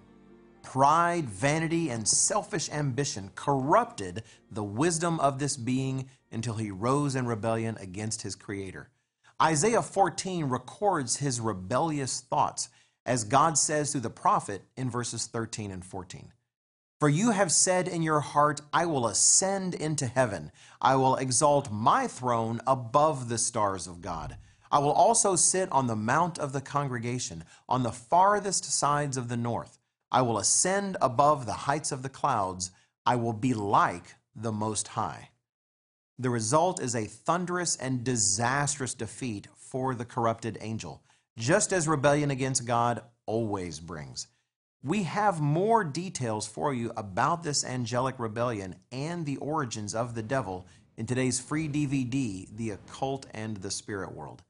Pride, 0.64 1.26
vanity, 1.26 1.90
and 1.90 2.08
selfish 2.08 2.70
ambition 2.72 3.32
corrupted 3.36 4.24
the 4.52 4.64
wisdom 4.64 5.20
of 5.20 5.40
this 5.40 5.58
being 5.58 6.10
until 6.32 6.56
he 6.56 6.72
rose 6.72 7.16
in 7.16 7.28
rebellion 7.28 7.78
against 7.80 8.24
his 8.24 8.36
Creator. 8.36 8.90
Isaiah 9.42 9.82
14 9.82 10.46
records 10.46 11.18
his 11.18 11.40
rebellious 11.40 12.22
thoughts, 12.22 12.70
as 13.06 13.24
God 13.24 13.58
says 13.58 13.92
through 13.92 14.02
the 14.02 14.10
prophet 14.10 14.64
in 14.76 14.90
verses 14.90 15.28
13 15.28 15.72
and 15.72 15.86
14. 15.86 16.34
For 17.00 17.10
you 17.10 17.32
have 17.32 17.52
said 17.52 17.88
in 17.88 18.02
your 18.02 18.22
heart, 18.22 18.62
I 18.74 18.86
will 18.86 19.08
ascend 19.08 19.76
into 19.76 20.08
heaven. 20.08 20.52
I 20.82 20.96
will 20.96 21.18
exalt 21.18 21.72
my 21.72 22.08
throne 22.08 22.62
above 22.66 23.28
the 23.28 23.38
stars 23.38 23.86
of 23.86 24.02
God. 24.02 24.38
I 24.72 24.80
will 24.80 24.92
also 24.92 25.36
sit 25.36 25.72
on 25.72 25.88
the 25.88 25.96
mount 25.96 26.40
of 26.40 26.52
the 26.52 26.62
congregation, 26.62 27.44
on 27.70 27.84
the 27.84 27.92
farthest 27.92 28.66
sides 28.66 29.18
of 29.18 29.30
the 29.30 29.38
north. 29.38 29.78
I 30.12 30.22
will 30.22 30.38
ascend 30.38 30.98
above 31.02 31.46
the 31.46 31.54
heights 31.54 31.92
of 31.92 32.04
the 32.04 32.10
clouds. 32.10 32.72
I 33.06 33.16
will 33.16 33.34
be 33.34 33.54
like 33.54 34.16
the 34.36 34.52
Most 34.52 34.90
High. 34.90 35.30
The 36.18 36.30
result 36.30 36.82
is 36.82 36.96
a 36.96 37.06
thunderous 37.06 37.76
and 37.76 38.04
disastrous 38.04 38.94
defeat 38.94 39.48
for 39.56 39.94
the 39.94 40.06
corrupted 40.06 40.58
angel, 40.62 41.02
just 41.38 41.74
as 41.74 41.88
rebellion 41.88 42.32
against 42.32 42.66
God 42.66 43.02
always 43.26 43.80
brings. 43.80 44.28
We 44.84 45.04
have 45.04 45.42
more 45.42 45.84
details 45.84 46.48
for 46.48 46.74
you 46.74 46.92
about 46.96 47.44
this 47.44 47.66
angelic 47.66 48.20
rebellion 48.20 48.76
and 48.92 49.26
the 49.26 49.38
origins 49.38 49.96
of 49.96 50.16
the 50.16 50.24
devil 50.24 50.66
in 50.96 51.06
today's 51.06 51.40
free 51.40 51.68
DVD, 51.68 52.48
The 52.56 52.70
Occult 52.70 53.26
and 53.34 53.58
the 53.58 53.72
Spirit 53.72 54.14
World. 54.14 54.44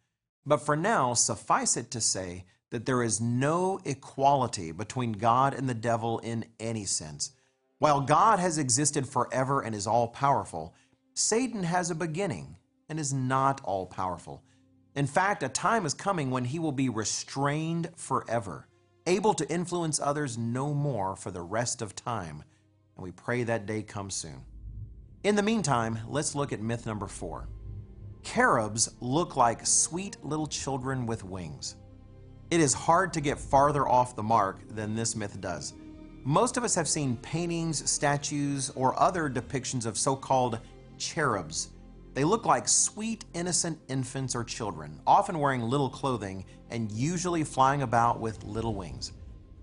But 0.46 0.58
for 0.58 0.76
now, 0.76 1.14
suffice 1.14 1.78
it 1.78 1.92
to 1.92 2.02
say 2.02 2.46
that 2.72 2.86
there 2.86 3.04
is 3.04 3.22
no 3.22 3.80
equality 3.86 4.72
between 4.72 5.14
God 5.14 5.54
and 5.54 5.68
the 5.68 5.74
devil 5.74 6.20
in 6.20 6.46
any 6.60 6.86
sense. 6.86 7.32
While 7.80 8.02
God 8.02 8.40
has 8.40 8.58
existed 8.58 9.08
forever 9.08 9.62
and 9.62 9.76
is 9.76 9.88
all 9.88 10.08
powerful, 10.08 10.76
Satan 11.14 11.64
has 11.64 11.90
a 11.90 11.96
beginning 11.96 12.58
and 12.90 13.00
is 13.00 13.14
not 13.14 13.62
all 13.64 13.86
powerful. 13.86 14.44
In 14.96 15.08
fact, 15.08 15.44
a 15.44 15.50
time 15.50 15.86
is 15.86 15.94
coming 15.94 16.32
when 16.32 16.46
he 16.46 16.60
will 16.60 16.72
be 16.72 16.90
restrained 16.90 17.90
forever 17.96 18.68
able 19.08 19.34
to 19.36 19.50
influence 19.50 20.00
others 20.00 20.38
no 20.38 20.74
more 20.74 21.16
for 21.16 21.32
the 21.32 21.42
rest 21.42 21.82
of 21.82 21.96
time. 21.96 22.44
And 22.96 23.04
we 23.04 23.12
pray 23.12 23.44
that 23.44 23.66
day 23.66 23.84
comes 23.84 24.16
soon. 24.16 24.44
In 25.24 25.36
the 25.36 25.44
meantime, 25.44 26.00
let's 26.08 26.36
look 26.36 26.54
at 26.54 26.62
myth 26.62 26.86
number 26.86 27.08
four. 27.08 27.48
Cherubs 28.26 28.90
look 29.00 29.38
like 29.38 29.66
sweet 29.66 30.18
little 30.22 30.48
children 30.48 31.06
with 31.06 31.24
wings. 31.24 31.78
It 32.52 32.60
is 32.60 32.74
hard 32.74 33.14
to 33.14 33.22
get 33.22 33.40
farther 33.40 33.88
off 33.88 34.16
the 34.18 34.24
mark 34.24 34.68
than 34.76 34.96
this 34.96 35.16
myth 35.16 35.40
does. 35.40 35.74
Most 36.26 36.58
of 36.58 36.66
us 36.66 36.76
have 36.76 36.90
seen 36.90 37.16
paintings, 37.18 37.90
statues, 37.90 38.72
or 38.76 39.00
other 39.00 39.30
depictions 39.30 39.86
of 39.86 39.98
so 39.98 40.16
called 40.16 40.60
cherubs 40.98 41.70
they 42.16 42.24
look 42.24 42.46
like 42.46 42.70
sweet, 42.70 43.26
innocent 43.34 43.78
infants 43.90 44.36
or 44.36 44.46
children, 44.46 45.02
often 45.06 45.38
wearing 45.38 45.62
little 45.62 45.90
clothing 45.90 46.46
and 46.70 46.90
usually 46.90 47.44
flying 47.44 47.82
about 47.82 48.22
with 48.22 48.42
little 48.46 48.74
wings. 48.74 49.12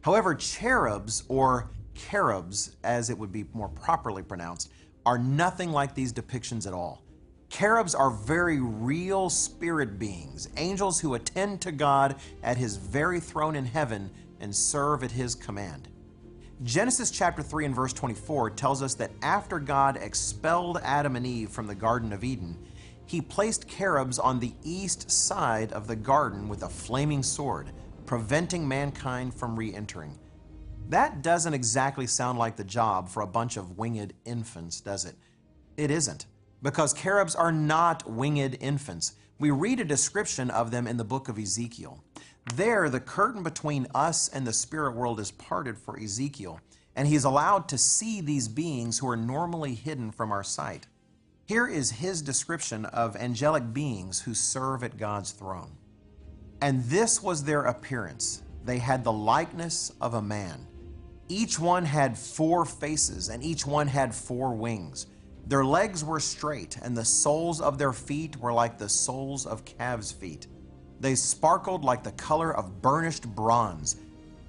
However, 0.03 0.35
cherubs, 0.35 1.25
or 1.29 1.71
cherubs 1.95 2.77
as 2.85 3.09
it 3.09 3.17
would 3.17 3.33
be 3.33 3.47
more 3.55 3.71
properly 3.71 4.23
pronounced, 4.23 4.71
are 5.07 5.19
nothing 5.19 5.73
like 5.73 5.95
these 5.95 6.13
depictions 6.13 6.67
at 6.67 6.75
all. 6.75 7.03
Cherubs 7.53 7.95
are 7.95 8.09
very 8.09 8.61
real 8.61 9.29
spirit 9.29 9.99
beings, 9.99 10.49
angels 10.57 10.99
who 10.99 11.13
attend 11.13 11.61
to 11.61 11.71
God 11.71 12.17
at 12.43 12.57
His 12.57 12.79
very 12.79 13.21
throne 13.21 13.57
in 13.57 13.67
heaven 13.67 14.11
and 14.41 14.57
serve 14.57 15.05
at 15.05 15.11
His 15.11 15.35
command. 15.35 15.89
Genesis 16.63 17.11
chapter 17.11 17.43
3 17.43 17.67
and 17.67 17.75
verse 17.75 17.93
24 17.93 18.53
tells 18.53 18.83
us 18.83 18.95
that 18.95 19.11
after 19.21 19.59
God 19.59 19.99
expelled 19.99 20.81
Adam 20.83 21.15
and 21.15 21.27
Eve 21.27 21.51
from 21.51 21.67
the 21.67 21.75
Garden 21.75 22.15
of 22.15 22.25
Eden, 22.25 22.57
he 23.05 23.21
placed 23.21 23.69
cherubs 23.69 24.19
on 24.19 24.41
the 24.41 24.55
east 24.65 25.11
side 25.11 25.75
of 25.75 25.87
the 25.87 25.97
garden 25.97 26.49
with 26.49 26.63
a 26.63 26.71
flaming 26.71 27.23
sword, 27.23 27.69
preventing 28.07 28.67
mankind 28.67 29.35
from 29.35 29.59
re 29.59 29.75
entering. 29.75 30.19
That 30.89 31.21
doesn't 31.21 31.53
exactly 31.53 32.07
sound 32.07 32.39
like 32.39 32.57
the 32.57 32.65
job 32.65 33.11
for 33.11 33.21
a 33.21 33.27
bunch 33.27 33.59
of 33.59 33.77
winged 33.77 34.15
infants, 34.25 34.81
does 34.81 35.05
it? 35.05 35.17
It 35.77 35.91
isn't, 35.91 36.25
because 36.63 36.95
cherubs 36.95 37.35
are 37.35 37.53
not 37.53 38.09
winged 38.09 38.57
infants. 38.61 39.15
We 39.39 39.51
read 39.51 39.81
a 39.81 39.85
description 39.85 40.51
of 40.51 40.71
them 40.71 40.87
in 40.87 40.97
the 40.97 41.05
book 41.05 41.29
of 41.29 41.39
Ezekiel. 41.39 42.03
There, 42.55 42.89
the 42.89 43.01
curtain 43.01 43.43
between 43.43 43.87
us 43.95 44.29
and 44.29 44.47
the 44.47 44.53
spirit 44.53 44.95
world 44.95 45.21
is 45.21 45.31
parted 45.31 45.79
for 45.79 45.99
Ezekiel, 45.99 46.61
and 46.95 47.09
he 47.09 47.15
is 47.15 47.25
allowed 47.25 47.69
to 47.69 47.79
see 47.79 48.21
these 48.21 48.49
beings 48.49 48.99
who 48.99 49.09
are 49.09 49.17
normally 49.17 49.75
hidden 49.75 50.11
from 50.11 50.31
our 50.31 50.45
sight. 50.45 50.87
Here 51.47 51.67
is 51.67 51.91
his 51.91 52.23
description 52.23 52.85
of 52.87 53.17
angelic 53.17 53.73
beings 53.73 54.21
who 54.21 54.35
serve 54.35 54.85
at 54.85 54.97
God's 54.97 55.33
throne. 55.33 55.73
And 56.61 56.85
this 56.85 57.23
was 57.23 57.45
their 57.45 57.63
appearance. 57.63 58.43
They 58.65 58.79
had 58.79 59.03
the 59.03 59.13
likeness 59.13 59.91
of 60.01 60.15
a 60.15 60.23
man. 60.23 60.67
Each 61.29 61.59
one 61.59 61.85
had 61.85 62.17
four 62.17 62.65
faces, 62.65 63.29
and 63.29 63.43
each 63.43 63.67
one 63.67 63.89
had 63.89 64.15
four 64.15 64.55
wings. 64.55 65.07
Their 65.47 65.65
legs 65.65 66.05
were 66.05 66.21
straight, 66.21 66.79
and 66.81 66.97
the 66.97 67.05
soles 67.05 67.61
of 67.61 67.77
their 67.77 67.93
feet 67.93 68.37
were 68.37 68.53
like 68.53 68.79
the 68.79 68.89
soles 68.89 69.45
of 69.45 69.65
calves' 69.65 70.13
feet. 70.13 70.47
They 71.01 71.17
sparkled 71.17 71.85
like 71.85 72.05
the 72.05 72.13
color 72.13 72.55
of 72.57 72.81
burnished 72.81 73.27
bronze. 73.35 73.97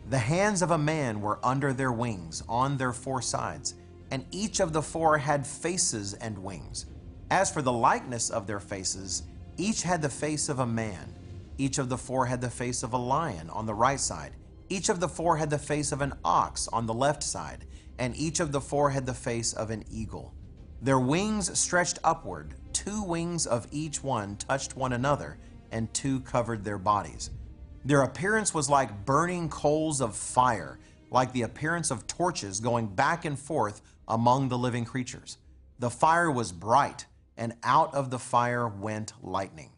The 0.10 0.20
hands 0.20 0.62
of 0.62 0.72
a 0.72 0.78
man 0.78 1.20
were 1.20 1.40
under 1.44 1.74
their 1.74 1.92
wings, 1.92 2.44
on 2.48 2.78
their 2.78 2.94
four 2.94 3.22
sides, 3.22 3.74
and 4.12 4.26
each 4.32 4.60
of 4.60 4.72
the 4.72 4.82
four 4.82 5.18
had 5.18 5.48
faces 5.48 6.14
and 6.14 6.38
wings. 6.38 6.86
As 7.32 7.50
for 7.50 7.64
the 7.64 7.72
likeness 7.72 8.30
of 8.30 8.46
their 8.46 8.60
faces, 8.60 9.24
each 9.58 9.82
had 9.82 10.02
the 10.02 10.10
face 10.10 10.50
of 10.50 10.60
a 10.60 10.68
man. 10.68 11.16
Each 11.58 11.80
of 11.80 11.90
the 11.90 11.98
four 11.98 12.28
had 12.28 12.42
the 12.42 12.50
face 12.50 12.84
of 12.84 12.94
a 12.94 12.98
lion 12.98 13.50
on 13.50 13.66
the 13.66 13.74
right 13.74 14.00
side. 14.00 14.36
Each 14.70 14.90
of 14.90 15.00
the 15.00 15.10
four 15.10 15.38
had 15.38 15.50
the 15.50 15.58
face 15.58 15.92
of 15.92 16.02
an 16.02 16.14
ox 16.24 16.68
on 16.68 16.86
the 16.86 16.94
left 16.94 17.24
side, 17.24 17.66
and 17.98 18.16
each 18.16 18.40
of 18.40 18.52
the 18.52 18.62
four 18.62 18.92
had 18.92 19.08
the 19.08 19.14
face 19.14 19.54
of 19.54 19.72
an 19.72 19.84
eagle. 19.90 20.34
Their 20.84 21.00
wings 21.00 21.58
stretched 21.58 22.00
upward, 22.04 22.56
two 22.74 23.04
wings 23.04 23.48
of 23.48 23.68
each 23.72 24.04
one 24.04 24.36
touched 24.36 24.76
one 24.76 24.92
another 24.92 25.38
and 25.72 25.92
two 25.94 26.20
covered 26.20 26.66
their 26.66 26.78
bodies. 26.78 27.30
Their 27.86 28.02
appearance 28.02 28.54
was 28.54 28.70
like 28.70 29.06
burning 29.06 29.48
coals 29.48 30.02
of 30.02 30.14
fire, 30.14 30.78
like 31.10 31.32
the 31.32 31.44
appearance 31.44 31.90
of 31.90 32.06
torches 32.06 32.60
going 32.60 32.88
back 32.88 33.24
and 33.24 33.40
forth 33.40 33.82
among 34.10 34.50
the 34.50 34.58
living 34.58 34.84
creatures. 34.84 35.38
The 35.80 35.90
fire 35.90 36.30
was 36.30 36.52
bright, 36.52 37.06
and 37.38 37.54
out 37.64 37.96
of 37.96 38.10
the 38.10 38.20
fire 38.20 38.68
went 38.68 39.14
lightning. 39.22 39.72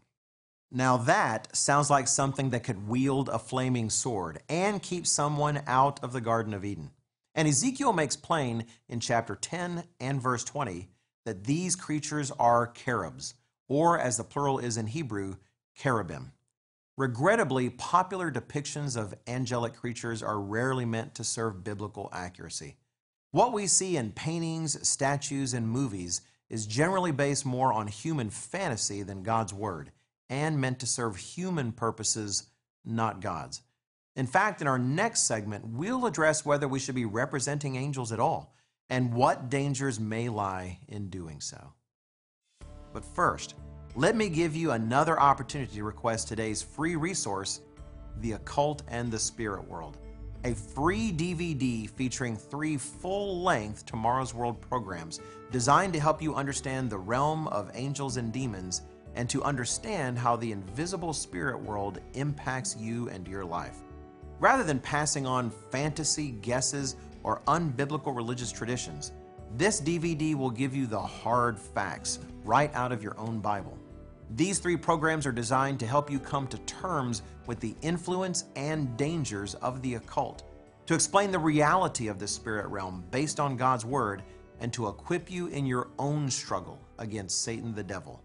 Now 0.72 0.96
that 0.96 1.54
sounds 1.54 1.88
like 1.88 2.08
something 2.08 2.50
that 2.50 2.64
could 2.64 2.88
wield 2.88 3.28
a 3.28 3.38
flaming 3.38 3.90
sword 3.90 4.40
and 4.48 4.82
keep 4.82 5.06
someone 5.06 5.62
out 5.68 6.02
of 6.02 6.12
the 6.12 6.20
Garden 6.20 6.52
of 6.52 6.64
Eden. 6.64 6.90
And 7.32 7.46
Ezekiel 7.46 7.92
makes 7.92 8.16
plain 8.16 8.64
in 8.88 8.98
chapter 8.98 9.36
10 9.36 9.84
and 10.00 10.20
verse 10.20 10.42
20 10.42 10.88
that 11.26 11.44
these 11.44 11.76
creatures 11.76 12.30
are 12.38 12.68
cherubs, 12.68 13.34
or 13.68 13.98
as 13.98 14.16
the 14.16 14.24
plural 14.24 14.60
is 14.60 14.76
in 14.76 14.86
Hebrew, 14.86 15.34
cherubim. 15.74 16.32
Regrettably, 16.96 17.68
popular 17.68 18.30
depictions 18.30 18.96
of 18.96 19.14
angelic 19.26 19.74
creatures 19.74 20.22
are 20.22 20.40
rarely 20.40 20.86
meant 20.86 21.14
to 21.16 21.24
serve 21.24 21.64
biblical 21.64 22.08
accuracy. 22.12 22.76
What 23.32 23.52
we 23.52 23.66
see 23.66 23.96
in 23.96 24.12
paintings, 24.12 24.88
statues, 24.88 25.52
and 25.52 25.68
movies 25.68 26.22
is 26.48 26.64
generally 26.64 27.12
based 27.12 27.44
more 27.44 27.72
on 27.72 27.88
human 27.88 28.30
fantasy 28.30 29.02
than 29.02 29.24
God's 29.24 29.52
Word 29.52 29.90
and 30.30 30.60
meant 30.60 30.78
to 30.78 30.86
serve 30.86 31.16
human 31.16 31.72
purposes, 31.72 32.44
not 32.84 33.20
God's. 33.20 33.62
In 34.14 34.26
fact, 34.26 34.62
in 34.62 34.68
our 34.68 34.78
next 34.78 35.24
segment, 35.24 35.66
we'll 35.66 36.06
address 36.06 36.46
whether 36.46 36.68
we 36.68 36.78
should 36.78 36.94
be 36.94 37.04
representing 37.04 37.74
angels 37.74 38.12
at 38.12 38.20
all 38.20 38.54
and 38.90 39.12
what 39.12 39.50
dangers 39.50 39.98
may 39.98 40.28
lie 40.28 40.78
in 40.88 41.08
doing 41.08 41.40
so. 41.40 41.72
But 42.92 43.04
first, 43.04 43.54
let 43.94 44.16
me 44.16 44.28
give 44.28 44.54
you 44.54 44.72
another 44.72 45.18
opportunity 45.18 45.76
to 45.76 45.84
request 45.84 46.28
today's 46.28 46.62
free 46.62 46.96
resource, 46.96 47.60
The 48.20 48.32
Occult 48.32 48.82
and 48.88 49.10
the 49.10 49.18
Spirit 49.18 49.66
World, 49.66 49.98
a 50.44 50.54
free 50.54 51.12
DVD 51.12 51.88
featuring 51.90 52.36
three 52.36 52.76
full 52.76 53.42
length 53.42 53.86
Tomorrow's 53.86 54.34
World 54.34 54.60
programs 54.60 55.20
designed 55.50 55.92
to 55.94 56.00
help 56.00 56.22
you 56.22 56.34
understand 56.34 56.90
the 56.90 56.98
realm 56.98 57.48
of 57.48 57.70
angels 57.74 58.16
and 58.16 58.32
demons 58.32 58.82
and 59.14 59.28
to 59.30 59.42
understand 59.42 60.18
how 60.18 60.36
the 60.36 60.52
invisible 60.52 61.12
spirit 61.12 61.58
world 61.58 61.98
impacts 62.14 62.76
you 62.76 63.08
and 63.08 63.26
your 63.26 63.44
life. 63.44 63.78
Rather 64.38 64.62
than 64.62 64.78
passing 64.78 65.26
on 65.26 65.50
fantasy, 65.50 66.30
guesses, 66.30 66.96
or 67.26 67.42
unbiblical 67.48 68.14
religious 68.14 68.50
traditions, 68.50 69.12
this 69.56 69.80
DVD 69.80 70.34
will 70.34 70.50
give 70.50 70.74
you 70.74 70.86
the 70.86 70.98
hard 70.98 71.58
facts 71.58 72.20
right 72.44 72.74
out 72.74 72.92
of 72.92 73.02
your 73.02 73.18
own 73.18 73.40
Bible. 73.40 73.76
These 74.36 74.60
three 74.60 74.76
programs 74.76 75.26
are 75.26 75.32
designed 75.32 75.80
to 75.80 75.86
help 75.86 76.10
you 76.10 76.18
come 76.18 76.46
to 76.48 76.58
terms 76.58 77.22
with 77.46 77.60
the 77.60 77.76
influence 77.82 78.44
and 78.54 78.96
dangers 78.96 79.54
of 79.56 79.82
the 79.82 79.96
occult, 79.96 80.44
to 80.86 80.94
explain 80.94 81.30
the 81.30 81.38
reality 81.38 82.08
of 82.08 82.18
the 82.18 82.28
spirit 82.28 82.66
realm 82.68 83.04
based 83.10 83.40
on 83.40 83.56
God's 83.56 83.84
Word, 83.84 84.22
and 84.60 84.72
to 84.72 84.88
equip 84.88 85.30
you 85.30 85.48
in 85.48 85.66
your 85.66 85.88
own 85.98 86.30
struggle 86.30 86.80
against 86.98 87.42
Satan 87.42 87.74
the 87.74 87.82
devil. 87.82 88.22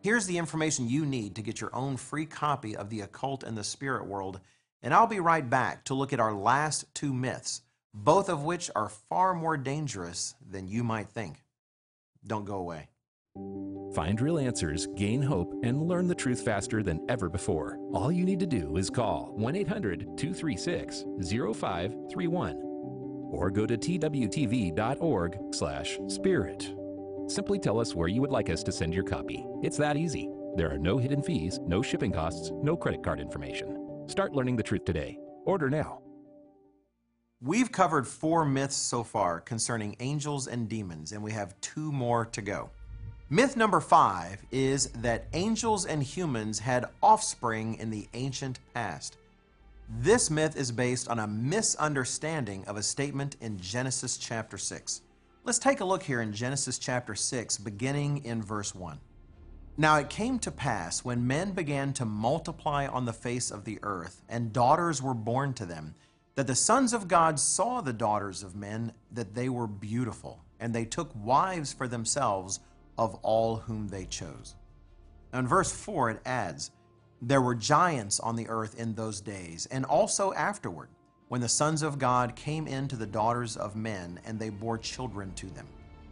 Here's 0.00 0.26
the 0.26 0.36
information 0.36 0.88
you 0.88 1.06
need 1.06 1.36
to 1.36 1.42
get 1.42 1.60
your 1.60 1.74
own 1.74 1.96
free 1.96 2.26
copy 2.26 2.76
of 2.76 2.90
The 2.90 3.02
Occult 3.02 3.44
and 3.44 3.56
the 3.56 3.64
Spirit 3.64 4.06
World, 4.06 4.40
and 4.82 4.92
I'll 4.92 5.06
be 5.06 5.20
right 5.20 5.48
back 5.48 5.84
to 5.84 5.94
look 5.94 6.12
at 6.12 6.20
our 6.20 6.34
last 6.34 6.92
two 6.92 7.14
myths, 7.14 7.62
both 7.94 8.28
of 8.28 8.44
which 8.44 8.70
are 8.74 8.88
far 8.88 9.34
more 9.34 9.56
dangerous 9.56 10.34
than 10.50 10.68
you 10.68 10.84
might 10.84 11.08
think. 11.08 11.42
Don't 12.26 12.44
go 12.44 12.56
away. 12.56 12.88
Find 13.94 14.20
real 14.20 14.38
answers, 14.38 14.86
gain 14.96 15.22
hope, 15.22 15.54
and 15.62 15.82
learn 15.82 16.08
the 16.08 16.14
truth 16.14 16.42
faster 16.42 16.82
than 16.82 17.04
ever 17.08 17.28
before. 17.28 17.78
All 17.92 18.10
you 18.10 18.24
need 18.24 18.40
to 18.40 18.46
do 18.46 18.76
is 18.76 18.90
call 18.90 19.32
1 19.36 19.56
800 19.56 20.00
236 20.16 21.04
0531 21.20 22.56
or 23.30 23.50
go 23.50 23.66
to 23.66 23.76
twtv.org/spirit. 23.76 26.74
Simply 27.28 27.58
tell 27.58 27.80
us 27.80 27.94
where 27.94 28.08
you 28.08 28.20
would 28.20 28.30
like 28.30 28.50
us 28.50 28.62
to 28.62 28.72
send 28.72 28.94
your 28.94 29.04
copy. 29.04 29.46
It's 29.62 29.78
that 29.78 29.96
easy. 29.96 30.28
There 30.56 30.70
are 30.70 30.78
no 30.78 30.98
hidden 30.98 31.22
fees, 31.22 31.58
no 31.62 31.80
shipping 31.80 32.12
costs, 32.12 32.50
no 32.62 32.76
credit 32.76 33.02
card 33.02 33.20
information. 33.20 34.04
Start 34.06 34.34
learning 34.34 34.56
the 34.56 34.62
truth 34.62 34.84
today. 34.84 35.18
Order 35.46 35.70
now. 35.70 36.02
We've 37.44 37.72
covered 37.72 38.06
four 38.06 38.44
myths 38.44 38.76
so 38.76 39.02
far 39.02 39.40
concerning 39.40 39.96
angels 39.98 40.46
and 40.46 40.68
demons, 40.68 41.10
and 41.10 41.24
we 41.24 41.32
have 41.32 41.60
two 41.60 41.90
more 41.90 42.24
to 42.26 42.40
go. 42.40 42.70
Myth 43.30 43.56
number 43.56 43.80
five 43.80 44.40
is 44.52 44.90
that 44.90 45.26
angels 45.32 45.84
and 45.84 46.04
humans 46.04 46.60
had 46.60 46.86
offspring 47.02 47.74
in 47.80 47.90
the 47.90 48.06
ancient 48.14 48.60
past. 48.74 49.16
This 49.88 50.30
myth 50.30 50.56
is 50.56 50.70
based 50.70 51.08
on 51.08 51.18
a 51.18 51.26
misunderstanding 51.26 52.64
of 52.66 52.76
a 52.76 52.82
statement 52.82 53.36
in 53.40 53.58
Genesis 53.58 54.18
chapter 54.18 54.56
6. 54.56 55.00
Let's 55.42 55.58
take 55.58 55.80
a 55.80 55.84
look 55.84 56.04
here 56.04 56.20
in 56.20 56.32
Genesis 56.32 56.78
chapter 56.78 57.16
6, 57.16 57.58
beginning 57.58 58.24
in 58.24 58.40
verse 58.40 58.72
1. 58.72 59.00
Now 59.76 59.96
it 59.96 60.08
came 60.08 60.38
to 60.40 60.52
pass 60.52 61.04
when 61.04 61.26
men 61.26 61.50
began 61.50 61.92
to 61.94 62.04
multiply 62.04 62.86
on 62.86 63.04
the 63.04 63.12
face 63.12 63.50
of 63.50 63.64
the 63.64 63.80
earth, 63.82 64.22
and 64.28 64.52
daughters 64.52 65.02
were 65.02 65.14
born 65.14 65.54
to 65.54 65.66
them, 65.66 65.96
that 66.34 66.46
the 66.46 66.54
sons 66.54 66.92
of 66.92 67.08
God 67.08 67.38
saw 67.38 67.80
the 67.80 67.92
daughters 67.92 68.42
of 68.42 68.56
men, 68.56 68.92
that 69.10 69.34
they 69.34 69.48
were 69.48 69.66
beautiful, 69.66 70.44
and 70.60 70.74
they 70.74 70.84
took 70.84 71.10
wives 71.14 71.72
for 71.72 71.86
themselves 71.86 72.60
of 72.96 73.14
all 73.16 73.56
whom 73.56 73.88
they 73.88 74.04
chose. 74.04 74.54
Now 75.32 75.40
in 75.40 75.46
verse 75.46 75.72
4 75.72 76.10
it 76.10 76.20
adds, 76.24 76.70
There 77.20 77.42
were 77.42 77.54
giants 77.54 78.20
on 78.20 78.36
the 78.36 78.48
earth 78.48 78.78
in 78.78 78.94
those 78.94 79.20
days, 79.20 79.66
and 79.70 79.84
also 79.84 80.32
afterward 80.32 80.88
when 81.28 81.40
the 81.40 81.48
sons 81.48 81.82
of 81.82 81.98
God 81.98 82.36
came 82.36 82.66
in 82.66 82.88
to 82.88 82.96
the 82.96 83.06
daughters 83.06 83.56
of 83.56 83.76
men, 83.76 84.20
and 84.24 84.38
they 84.38 84.50
bore 84.50 84.78
children 84.78 85.32
to 85.34 85.46
them. 85.46 85.66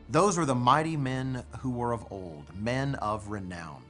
Those 0.08 0.36
were 0.36 0.46
the 0.46 0.54
mighty 0.54 0.96
men 0.96 1.44
who 1.58 1.70
were 1.70 1.92
of 1.92 2.10
old, 2.10 2.44
men 2.56 2.94
of 2.96 3.28
renown. 3.28 3.82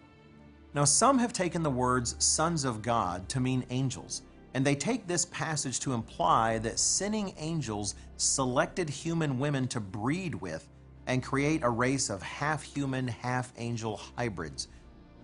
Now, 0.74 0.84
some 0.84 1.18
have 1.18 1.32
taken 1.32 1.62
the 1.62 1.70
words 1.70 2.14
sons 2.18 2.64
of 2.64 2.82
God 2.82 3.28
to 3.30 3.40
mean 3.40 3.64
angels, 3.70 4.22
and 4.54 4.64
they 4.64 4.74
take 4.74 5.06
this 5.06 5.24
passage 5.26 5.80
to 5.80 5.92
imply 5.92 6.58
that 6.58 6.78
sinning 6.78 7.34
angels 7.38 7.94
selected 8.16 8.88
human 8.88 9.38
women 9.38 9.68
to 9.68 9.80
breed 9.80 10.34
with 10.34 10.68
and 11.06 11.22
create 11.22 11.62
a 11.62 11.70
race 11.70 12.10
of 12.10 12.22
half 12.22 12.62
human, 12.62 13.08
half 13.08 13.52
angel 13.58 14.00
hybrids. 14.16 14.68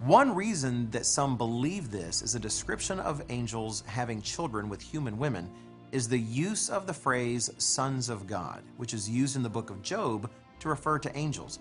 One 0.05 0.35
reason 0.35 0.91
that 0.91 1.07
some 1.07 1.37
believe 1.37 1.91
this 1.91 2.23
is 2.23 2.35
a 2.35 2.41
description 2.41 3.01
of 3.01 3.23
angels 3.31 3.83
having 3.87 4.21
children 4.21 4.69
with 4.69 4.83
human 4.83 5.19
women 5.19 5.51
is 5.93 6.09
the 6.09 6.19
use 6.19 6.69
of 6.69 6.87
the 6.87 6.93
phrase 6.93 7.51
sons 7.59 8.09
of 8.09 8.27
God, 8.27 8.63
which 8.77 8.93
is 8.93 9.09
used 9.09 9.37
in 9.37 9.43
the 9.43 9.49
book 9.49 9.71
of 9.71 9.83
Job 9.83 10.31
to 10.61 10.69
refer 10.69 10.99
to 10.99 11.17
angels. 11.17 11.61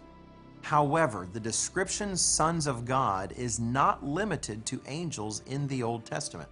However, 0.62 1.28
the 1.32 1.39
description 1.39 2.17
sons 2.17 2.67
of 2.67 2.86
God 2.86 3.32
is 3.38 3.60
not 3.60 4.04
limited 4.04 4.65
to 4.65 4.82
angels 4.88 5.43
in 5.45 5.67
the 5.67 5.84
Old 5.84 6.06
Testament. 6.06 6.49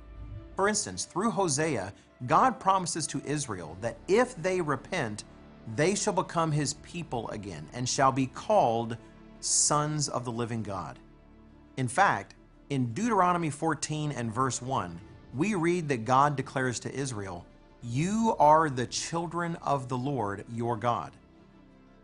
For 0.56 0.68
instance, 0.68 1.06
through 1.06 1.32
Hosea, 1.32 1.94
God 2.28 2.60
promises 2.60 3.08
to 3.08 3.22
Israel 3.26 3.78
that 3.82 3.98
if 4.08 4.36
they 4.36 4.62
repent, 4.62 5.24
they 5.76 5.96
shall 5.96 6.14
become 6.14 6.52
his 6.52 6.76
people 6.76 7.30
again 7.30 7.68
and 7.74 7.88
shall 7.88 8.12
be 8.12 8.28
called 8.28 8.98
sons 9.40 10.10
of 10.10 10.26
the 10.26 10.32
living 10.32 10.64
God. 10.64 11.00
In 11.78 11.88
fact, 11.88 12.36
in 12.70 12.94
Deuteronomy 12.94 13.50
14 13.50 14.12
and 14.12 14.34
verse 14.34 14.62
1, 14.62 15.00
we 15.36 15.56
read 15.56 15.90
that 15.90 16.06
God 16.06 16.36
declares 16.36 16.80
to 16.82 16.94
Israel, 16.94 17.46
you 17.82 18.36
are 18.40 18.70
the 18.70 18.86
children 18.86 19.58
of 19.62 19.90
the 19.90 19.98
Lord 19.98 20.46
your 20.54 20.78
God. 20.78 21.12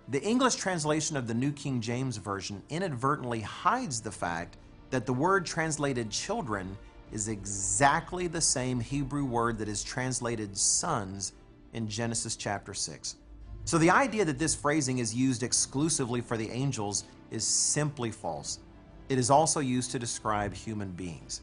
The 0.09 0.21
English 0.21 0.55
translation 0.55 1.15
of 1.15 1.27
the 1.27 1.33
New 1.33 1.51
King 1.51 1.79
James 1.79 2.17
Version 2.17 2.62
inadvertently 2.69 3.41
hides 3.41 4.01
the 4.01 4.12
fact 4.12 4.57
that 4.89 5.05
the 5.05 5.13
word 5.13 5.45
translated 5.45 6.09
children 6.09 6.75
is 7.11 7.27
exactly 7.27 8.27
the 8.27 8.41
same 8.41 8.79
Hebrew 8.79 9.25
word 9.25 9.57
that 9.57 9.67
is 9.67 9.83
translated 9.83 10.57
sons 10.57 11.33
in 11.73 11.87
Genesis 11.87 12.35
chapter 12.35 12.73
6. 12.73 13.15
So 13.65 13.77
the 13.77 13.91
idea 13.91 14.25
that 14.25 14.39
this 14.39 14.55
phrasing 14.55 14.99
is 14.99 15.13
used 15.13 15.43
exclusively 15.43 16.21
for 16.21 16.37
the 16.37 16.49
angels 16.49 17.03
is 17.31 17.43
simply 17.43 18.11
false. 18.11 18.59
It 19.09 19.17
is 19.17 19.29
also 19.29 19.59
used 19.59 19.91
to 19.91 19.99
describe 19.99 20.53
human 20.53 20.91
beings. 20.91 21.41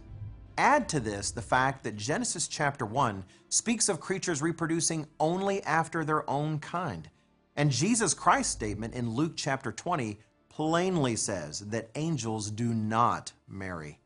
Add 0.58 0.88
to 0.88 1.00
this 1.00 1.30
the 1.30 1.42
fact 1.42 1.84
that 1.84 1.96
Genesis 1.96 2.48
chapter 2.48 2.86
1 2.86 3.24
speaks 3.48 3.88
of 3.88 4.00
creatures 4.00 4.42
reproducing 4.42 5.06
only 5.20 5.62
after 5.64 6.04
their 6.04 6.28
own 6.28 6.58
kind. 6.58 7.10
And 7.56 7.70
Jesus 7.70 8.14
Christ's 8.14 8.52
statement 8.52 8.94
in 8.94 9.14
Luke 9.14 9.32
chapter 9.36 9.70
20 9.70 10.18
plainly 10.48 11.16
says 11.16 11.60
that 11.60 11.90
angels 11.94 12.50
do 12.50 12.72
not 12.72 13.32
marry. 13.48 13.98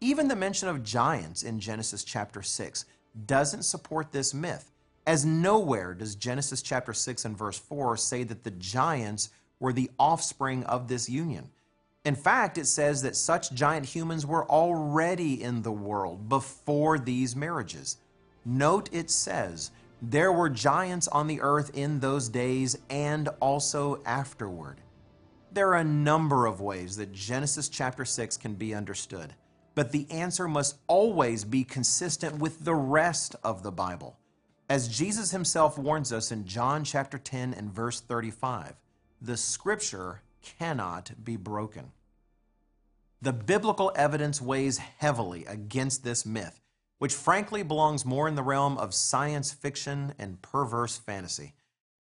Even 0.00 0.28
the 0.28 0.36
mention 0.36 0.68
of 0.68 0.84
giants 0.84 1.42
in 1.42 1.58
Genesis 1.58 2.04
chapter 2.04 2.40
6 2.40 2.84
doesn't 3.26 3.64
support 3.64 4.12
this 4.12 4.32
myth, 4.32 4.70
as 5.08 5.24
nowhere 5.24 5.92
does 5.92 6.14
Genesis 6.14 6.62
chapter 6.62 6.92
6 6.92 7.24
and 7.24 7.36
verse 7.36 7.58
4 7.58 7.96
say 7.96 8.22
that 8.22 8.44
the 8.44 8.52
giants 8.52 9.30
were 9.58 9.72
the 9.72 9.90
offspring 9.98 10.62
of 10.64 10.86
this 10.86 11.08
union. 11.08 11.50
In 12.04 12.14
fact, 12.14 12.58
it 12.58 12.66
says 12.66 13.02
that 13.02 13.16
such 13.16 13.52
giant 13.52 13.86
humans 13.86 14.24
were 14.24 14.48
already 14.48 15.42
in 15.42 15.62
the 15.62 15.72
world 15.72 16.28
before 16.28 17.00
these 17.00 17.34
marriages. 17.34 17.96
Note 18.44 18.88
it 18.92 19.10
says, 19.10 19.72
there 20.00 20.32
were 20.32 20.48
giants 20.48 21.08
on 21.08 21.26
the 21.26 21.40
earth 21.40 21.72
in 21.74 21.98
those 21.98 22.28
days 22.28 22.78
and 22.88 23.28
also 23.40 24.00
afterward. 24.06 24.80
There 25.50 25.70
are 25.70 25.80
a 25.80 25.84
number 25.84 26.46
of 26.46 26.60
ways 26.60 26.96
that 26.98 27.12
Genesis 27.12 27.68
chapter 27.68 28.04
6 28.04 28.36
can 28.36 28.54
be 28.54 28.74
understood, 28.74 29.34
but 29.78 29.92
the 29.92 30.10
answer 30.10 30.48
must 30.48 30.76
always 30.88 31.44
be 31.44 31.62
consistent 31.62 32.40
with 32.40 32.64
the 32.64 32.74
rest 32.74 33.36
of 33.44 33.62
the 33.62 33.70
Bible. 33.70 34.18
As 34.68 34.88
Jesus 34.88 35.30
himself 35.30 35.78
warns 35.78 36.12
us 36.12 36.32
in 36.32 36.48
John 36.48 36.82
chapter 36.82 37.16
10 37.16 37.54
and 37.54 37.72
verse 37.72 38.00
35, 38.00 38.74
the 39.22 39.36
scripture 39.36 40.22
cannot 40.42 41.12
be 41.22 41.36
broken. 41.36 41.92
The 43.22 43.32
biblical 43.32 43.92
evidence 43.94 44.42
weighs 44.42 44.78
heavily 44.78 45.44
against 45.44 46.02
this 46.02 46.26
myth, 46.26 46.60
which 46.98 47.14
frankly 47.14 47.62
belongs 47.62 48.04
more 48.04 48.26
in 48.26 48.34
the 48.34 48.42
realm 48.42 48.78
of 48.78 48.92
science 48.92 49.52
fiction 49.52 50.12
and 50.18 50.42
perverse 50.42 50.98
fantasy. 50.98 51.54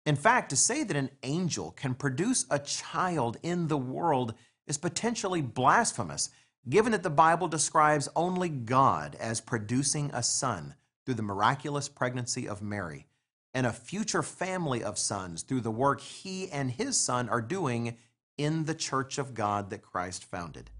In 0.06 0.16
fact, 0.16 0.48
to 0.48 0.56
say 0.56 0.84
that 0.84 0.96
an 0.96 1.10
angel 1.22 1.72
can 1.72 1.92
produce 1.92 2.46
a 2.50 2.60
child 2.60 3.36
in 3.42 3.68
the 3.68 3.76
world 3.76 4.32
is 4.66 4.78
potentially 4.78 5.42
blasphemous, 5.42 6.30
given 6.68 6.92
that 6.92 7.02
the 7.02 7.10
Bible 7.10 7.48
describes 7.48 8.08
only 8.14 8.48
God 8.48 9.16
as 9.20 9.40
producing 9.40 10.10
a 10.12 10.22
son 10.22 10.74
through 11.04 11.14
the 11.14 11.22
miraculous 11.22 11.88
pregnancy 11.88 12.46
of 12.48 12.60
Mary, 12.60 13.06
and 13.54 13.66
a 13.66 13.72
future 13.72 14.22
family 14.22 14.82
of 14.82 14.98
sons 14.98 15.42
through 15.42 15.62
the 15.62 15.70
work 15.70 16.00
he 16.00 16.50
and 16.50 16.70
his 16.70 16.98
son 16.98 17.28
are 17.28 17.40
doing 17.40 17.96
in 18.36 18.64
the 18.66 18.74
church 18.74 19.18
of 19.18 19.34
God 19.34 19.70
that 19.70 19.82
Christ 19.82 20.24
founded. 20.24 20.70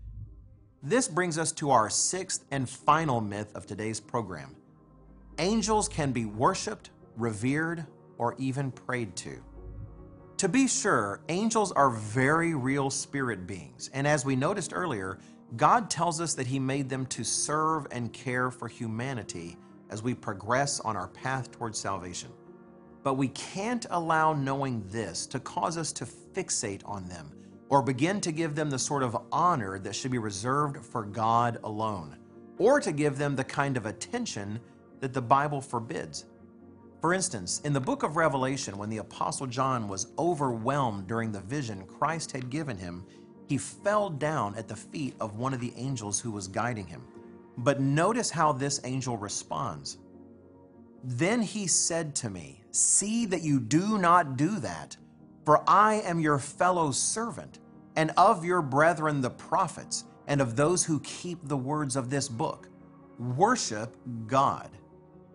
This 0.82 1.08
brings 1.08 1.38
us 1.38 1.50
to 1.52 1.70
our 1.70 1.90
sixth 1.90 2.44
and 2.50 2.68
final 2.68 3.20
myth 3.20 3.54
of 3.56 3.66
today's 3.66 3.98
program. 3.98 4.54
Angels 5.38 5.88
can 5.88 6.12
be 6.12 6.24
worshiped, 6.26 6.90
revered, 7.16 7.86
or 8.18 8.36
even 8.38 8.70
prayed 8.70 9.16
to. 9.16 9.42
To 10.36 10.48
be 10.48 10.68
sure, 10.68 11.20
angels 11.28 11.72
are 11.72 11.90
very 11.90 12.54
real 12.54 12.90
spirit 12.90 13.46
beings, 13.46 13.90
and 13.92 14.06
as 14.06 14.24
we 14.24 14.36
noticed 14.36 14.72
earlier, 14.72 15.18
God 15.56 15.90
tells 15.90 16.20
us 16.20 16.34
that 16.34 16.46
He 16.46 16.58
made 16.58 16.88
them 16.88 17.06
to 17.06 17.24
serve 17.24 17.86
and 17.90 18.12
care 18.12 18.50
for 18.50 18.68
humanity 18.68 19.56
as 19.90 20.02
we 20.02 20.14
progress 20.14 20.80
on 20.80 20.96
our 20.96 21.08
path 21.08 21.50
towards 21.50 21.78
salvation. 21.78 22.30
But 23.02 23.14
we 23.14 23.28
can't 23.28 23.86
allow 23.90 24.34
knowing 24.34 24.86
this 24.88 25.26
to 25.28 25.40
cause 25.40 25.78
us 25.78 25.92
to 25.94 26.04
fixate 26.04 26.82
on 26.84 27.08
them 27.08 27.32
or 27.70 27.82
begin 27.82 28.20
to 28.20 28.32
give 28.32 28.54
them 28.54 28.70
the 28.70 28.78
sort 28.78 29.02
of 29.02 29.16
honor 29.32 29.78
that 29.78 29.94
should 29.94 30.10
be 30.10 30.18
reserved 30.18 30.84
for 30.84 31.04
God 31.04 31.58
alone, 31.64 32.16
or 32.58 32.80
to 32.80 32.92
give 32.92 33.18
them 33.18 33.36
the 33.36 33.44
kind 33.44 33.76
of 33.76 33.86
attention 33.86 34.58
that 35.00 35.12
the 35.12 35.22
Bible 35.22 35.60
forbids. 35.60 36.26
For 37.00 37.14
instance, 37.14 37.60
in 37.64 37.72
the 37.72 37.80
book 37.80 38.02
of 38.02 38.16
Revelation, 38.16 38.76
when 38.76 38.90
the 38.90 38.98
Apostle 38.98 39.46
John 39.46 39.86
was 39.86 40.08
overwhelmed 40.18 41.06
during 41.06 41.30
the 41.30 41.40
vision 41.40 41.86
Christ 41.86 42.32
had 42.32 42.50
given 42.50 42.76
him, 42.76 43.04
he 43.48 43.56
fell 43.56 44.10
down 44.10 44.54
at 44.56 44.68
the 44.68 44.76
feet 44.76 45.14
of 45.20 45.38
one 45.38 45.54
of 45.54 45.60
the 45.60 45.72
angels 45.76 46.20
who 46.20 46.30
was 46.30 46.46
guiding 46.46 46.86
him. 46.86 47.02
But 47.56 47.80
notice 47.80 48.30
how 48.30 48.52
this 48.52 48.80
angel 48.84 49.16
responds. 49.16 49.98
Then 51.02 51.40
he 51.40 51.66
said 51.66 52.14
to 52.16 52.30
me, 52.30 52.62
See 52.70 53.24
that 53.26 53.42
you 53.42 53.58
do 53.58 53.98
not 53.98 54.36
do 54.36 54.60
that, 54.60 54.96
for 55.44 55.64
I 55.66 55.94
am 56.02 56.20
your 56.20 56.38
fellow 56.38 56.90
servant, 56.90 57.58
and 57.96 58.12
of 58.16 58.44
your 58.44 58.60
brethren 58.60 59.22
the 59.22 59.30
prophets, 59.30 60.04
and 60.26 60.42
of 60.42 60.54
those 60.54 60.84
who 60.84 61.00
keep 61.00 61.38
the 61.48 61.56
words 61.56 61.96
of 61.96 62.10
this 62.10 62.28
book. 62.28 62.68
Worship 63.18 63.96
God. 64.26 64.70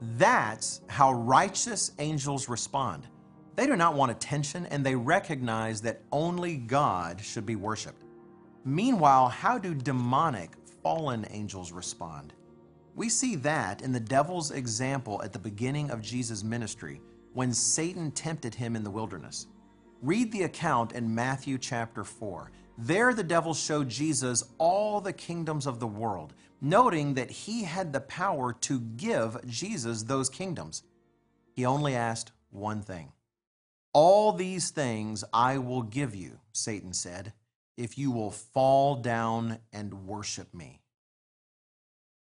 That's 0.01 0.81
how 0.87 1.13
righteous 1.13 1.91
angels 1.97 2.47
respond. 2.47 3.07
They 3.55 3.65
do 3.65 3.75
not 3.75 3.95
want 3.95 4.11
attention 4.11 4.65
and 4.67 4.85
they 4.85 4.95
recognize 4.95 5.81
that 5.81 6.01
only 6.11 6.57
God 6.57 7.21
should 7.21 7.45
be 7.45 7.55
worshiped. 7.55 8.02
Meanwhile, 8.65 9.29
how 9.29 9.57
do 9.57 9.73
demonic, 9.73 10.51
fallen 10.81 11.25
angels 11.31 11.71
respond? 11.71 12.33
We 12.95 13.09
see 13.09 13.35
that 13.37 13.81
in 13.81 13.91
the 13.91 13.99
devil's 13.99 14.51
example 14.51 15.21
at 15.23 15.33
the 15.33 15.39
beginning 15.39 15.89
of 15.89 16.01
Jesus' 16.01 16.43
ministry 16.43 17.01
when 17.33 17.51
Satan 17.53 18.11
tempted 18.11 18.55
him 18.55 18.75
in 18.75 18.83
the 18.83 18.91
wilderness. 18.91 19.47
Read 20.01 20.31
the 20.31 20.43
account 20.43 20.93
in 20.93 21.13
Matthew 21.13 21.57
chapter 21.57 22.03
4. 22.03 22.51
There, 22.77 23.13
the 23.13 23.23
devil 23.23 23.53
showed 23.53 23.89
Jesus 23.89 24.43
all 24.57 25.01
the 25.01 25.13
kingdoms 25.13 25.67
of 25.67 25.79
the 25.79 25.87
world 25.87 26.33
noting 26.63 27.13
that 27.15 27.29
he 27.29 27.63
had 27.63 27.91
the 27.91 27.99
power 27.99 28.53
to 28.53 28.79
give 28.79 29.37
Jesus 29.45 30.03
those 30.03 30.29
kingdoms. 30.29 30.83
He 31.51 31.65
only 31.65 31.93
asked 31.93 32.31
one 32.49 32.81
thing 32.81 33.11
All 33.93 34.31
these 34.31 34.71
things 34.71 35.23
I 35.33 35.57
will 35.57 35.83
give 35.83 36.15
you, 36.15 36.39
Satan 36.53 36.93
said, 36.93 37.33
if 37.77 37.97
you 37.97 38.11
will 38.11 38.31
fall 38.31 38.95
down 38.95 39.59
and 39.71 40.05
worship 40.05 40.53
me. 40.53 40.81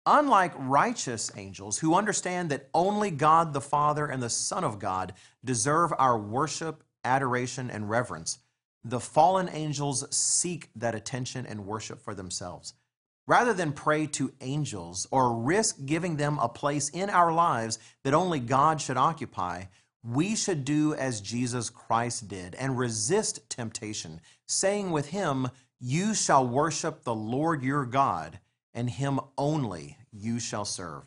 Unlike 0.05 0.53
righteous 0.57 1.31
angels 1.35 1.79
who 1.79 1.93
understand 1.93 2.49
that 2.49 2.69
only 2.73 3.11
God 3.11 3.51
the 3.51 3.59
Father 3.59 4.07
and 4.07 4.23
the 4.23 4.29
Son 4.29 4.63
of 4.63 4.79
God 4.79 5.13
deserve 5.43 5.91
our 5.99 6.17
worship, 6.17 6.83
adoration, 7.03 7.69
and 7.69 7.89
reverence, 7.89 8.39
the 8.85 9.01
fallen 9.01 9.49
angels 9.51 10.05
seek 10.15 10.69
that 10.77 10.95
attention 10.95 11.45
and 11.45 11.65
worship 11.65 12.01
for 12.01 12.15
themselves. 12.15 12.73
Rather 13.27 13.53
than 13.53 13.73
pray 13.73 14.07
to 14.07 14.31
angels 14.39 15.05
or 15.11 15.35
risk 15.35 15.85
giving 15.85 16.15
them 16.15 16.39
a 16.39 16.47
place 16.47 16.87
in 16.89 17.09
our 17.09 17.33
lives 17.33 17.77
that 18.05 18.13
only 18.13 18.39
God 18.39 18.79
should 18.79 18.95
occupy, 18.95 19.65
we 20.03 20.35
should 20.35 20.63
do 20.63 20.93
as 20.93 21.21
Jesus 21.21 21.69
Christ 21.69 22.27
did 22.27 22.55
and 22.55 22.77
resist 22.77 23.49
temptation, 23.49 24.21
saying 24.45 24.91
with 24.91 25.09
him, 25.09 25.49
You 25.79 26.13
shall 26.13 26.47
worship 26.47 27.03
the 27.03 27.15
Lord 27.15 27.63
your 27.63 27.85
God, 27.85 28.39
and 28.73 28.89
him 28.89 29.19
only 29.37 29.97
you 30.11 30.39
shall 30.39 30.65
serve. 30.65 31.03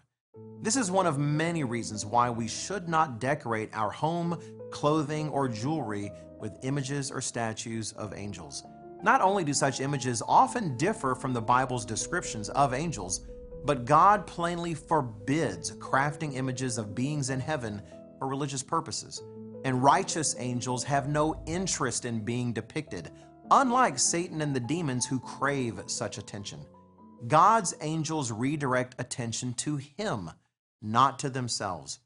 This 0.63 0.77
is 0.77 0.91
one 0.91 1.07
of 1.07 1.19
many 1.19 1.65
reasons 1.65 2.05
why 2.05 2.31
we 2.31 2.49
should 2.49 2.89
not 2.89 3.19
decorate 3.19 3.71
our 3.73 3.91
home, 3.91 4.39
clothing, 4.71 5.29
or 5.31 5.49
jewelry 5.49 6.13
with 6.39 6.59
images 6.63 7.11
or 7.11 7.21
statues 7.21 7.93
of 7.93 8.15
angels. 8.15 8.65
Not 9.03 9.23
only 9.23 9.45
do 9.45 9.55
such 9.55 9.81
images 9.81 10.23
often 10.29 10.77
differ 10.77 11.15
from 11.15 11.33
the 11.33 11.41
Bible's 11.41 11.87
descriptions 11.87 12.51
of 12.51 12.75
angels, 12.75 13.27
but 13.65 13.85
God 13.85 14.27
plainly 14.27 14.75
forbids 14.75 15.73
crafting 15.77 16.35
images 16.35 16.79
of 16.79 16.95
beings 16.95 17.31
in 17.31 17.41
heaven 17.41 17.83
for 18.21 18.29
religious 18.29 18.63
purposes. 18.63 19.25
And 19.65 19.83
righteous 19.83 20.37
angels 20.39 20.85
have 20.85 21.09
no 21.09 21.43
interest 21.47 22.05
in 22.05 22.25
being 22.25 22.53
depicted, 22.53 23.11
unlike 23.51 23.99
Satan 23.99 24.43
and 24.43 24.55
the 24.55 24.61
demons 24.61 25.07
who 25.07 25.19
crave 25.19 25.81
such 25.87 26.19
attention. 26.19 26.61
God's 27.27 27.75
angels 27.81 28.31
redirect 28.31 28.95
attention 28.99 29.55
to 29.55 29.77
Him, 29.77 30.31
not 30.81 31.19
to 31.19 31.31
themselves. 31.31 31.99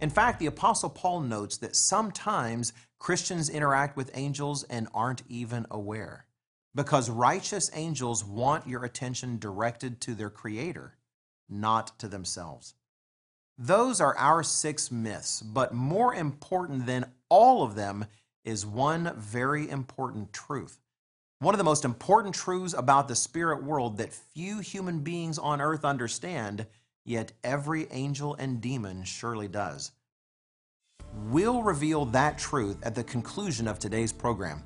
In 0.00 0.10
fact, 0.10 0.38
the 0.38 0.46
Apostle 0.46 0.90
Paul 0.90 1.20
notes 1.20 1.58
that 1.58 1.76
sometimes 1.76 2.72
Christians 2.98 3.50
interact 3.50 3.96
with 3.96 4.10
angels 4.14 4.64
and 4.64 4.88
aren't 4.94 5.22
even 5.28 5.66
aware 5.70 6.26
because 6.76 7.08
righteous 7.08 7.70
angels 7.74 8.22
want 8.22 8.68
your 8.68 8.84
attention 8.84 9.38
directed 9.38 10.00
to 10.02 10.14
their 10.14 10.28
Creator, 10.28 10.94
not 11.48 11.98
to 11.98 12.06
themselves. 12.06 12.74
Those 13.58 14.02
are 14.02 14.16
our 14.18 14.42
six 14.42 14.90
myths, 14.90 15.40
but 15.40 15.72
more 15.72 16.14
important 16.14 16.84
than 16.84 17.10
all 17.30 17.62
of 17.62 17.74
them 17.74 18.04
is 18.44 18.66
one 18.66 19.14
very 19.16 19.68
important 19.70 20.32
truth. 20.32 20.78
One 21.38 21.54
of 21.54 21.58
the 21.58 21.64
most 21.64 21.84
important 21.84 22.34
truths 22.34 22.74
about 22.74 23.08
the 23.08 23.16
spirit 23.16 23.62
world 23.64 23.96
that 23.98 24.12
few 24.12 24.60
human 24.60 25.00
beings 25.00 25.38
on 25.38 25.60
earth 25.60 25.84
understand, 25.84 26.66
yet 27.04 27.32
every 27.42 27.90
angel 27.90 28.34
and 28.34 28.60
demon 28.60 29.04
surely 29.04 29.48
does. 29.48 29.92
We'll 31.30 31.62
reveal 31.62 32.04
that 32.06 32.36
truth 32.36 32.78
at 32.82 32.94
the 32.94 33.04
conclusion 33.04 33.66
of 33.68 33.78
today's 33.78 34.12
program. 34.12 34.62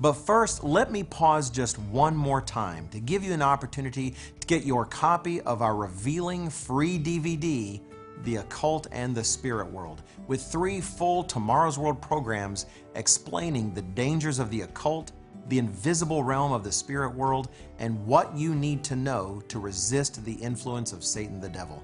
But 0.00 0.14
first, 0.14 0.64
let 0.64 0.90
me 0.90 1.02
pause 1.02 1.50
just 1.50 1.78
one 1.78 2.16
more 2.16 2.40
time 2.40 2.88
to 2.88 3.00
give 3.00 3.22
you 3.22 3.34
an 3.34 3.42
opportunity 3.42 4.14
to 4.40 4.46
get 4.46 4.64
your 4.64 4.86
copy 4.86 5.42
of 5.42 5.60
our 5.60 5.76
revealing 5.76 6.48
free 6.48 6.98
DVD, 6.98 7.82
The 8.24 8.36
Occult 8.36 8.86
and 8.92 9.14
the 9.14 9.22
Spirit 9.22 9.70
World, 9.70 10.02
with 10.26 10.42
three 10.42 10.80
full 10.80 11.22
Tomorrow's 11.22 11.78
World 11.78 12.00
programs 12.00 12.64
explaining 12.94 13.74
the 13.74 13.82
dangers 13.82 14.38
of 14.38 14.48
the 14.50 14.62
occult, 14.62 15.12
the 15.48 15.58
invisible 15.58 16.24
realm 16.24 16.52
of 16.52 16.64
the 16.64 16.72
spirit 16.72 17.14
world, 17.14 17.50
and 17.78 18.06
what 18.06 18.34
you 18.34 18.54
need 18.54 18.82
to 18.84 18.96
know 18.96 19.42
to 19.48 19.58
resist 19.58 20.24
the 20.24 20.34
influence 20.34 20.94
of 20.94 21.04
Satan 21.04 21.40
the 21.40 21.48
devil. 21.48 21.82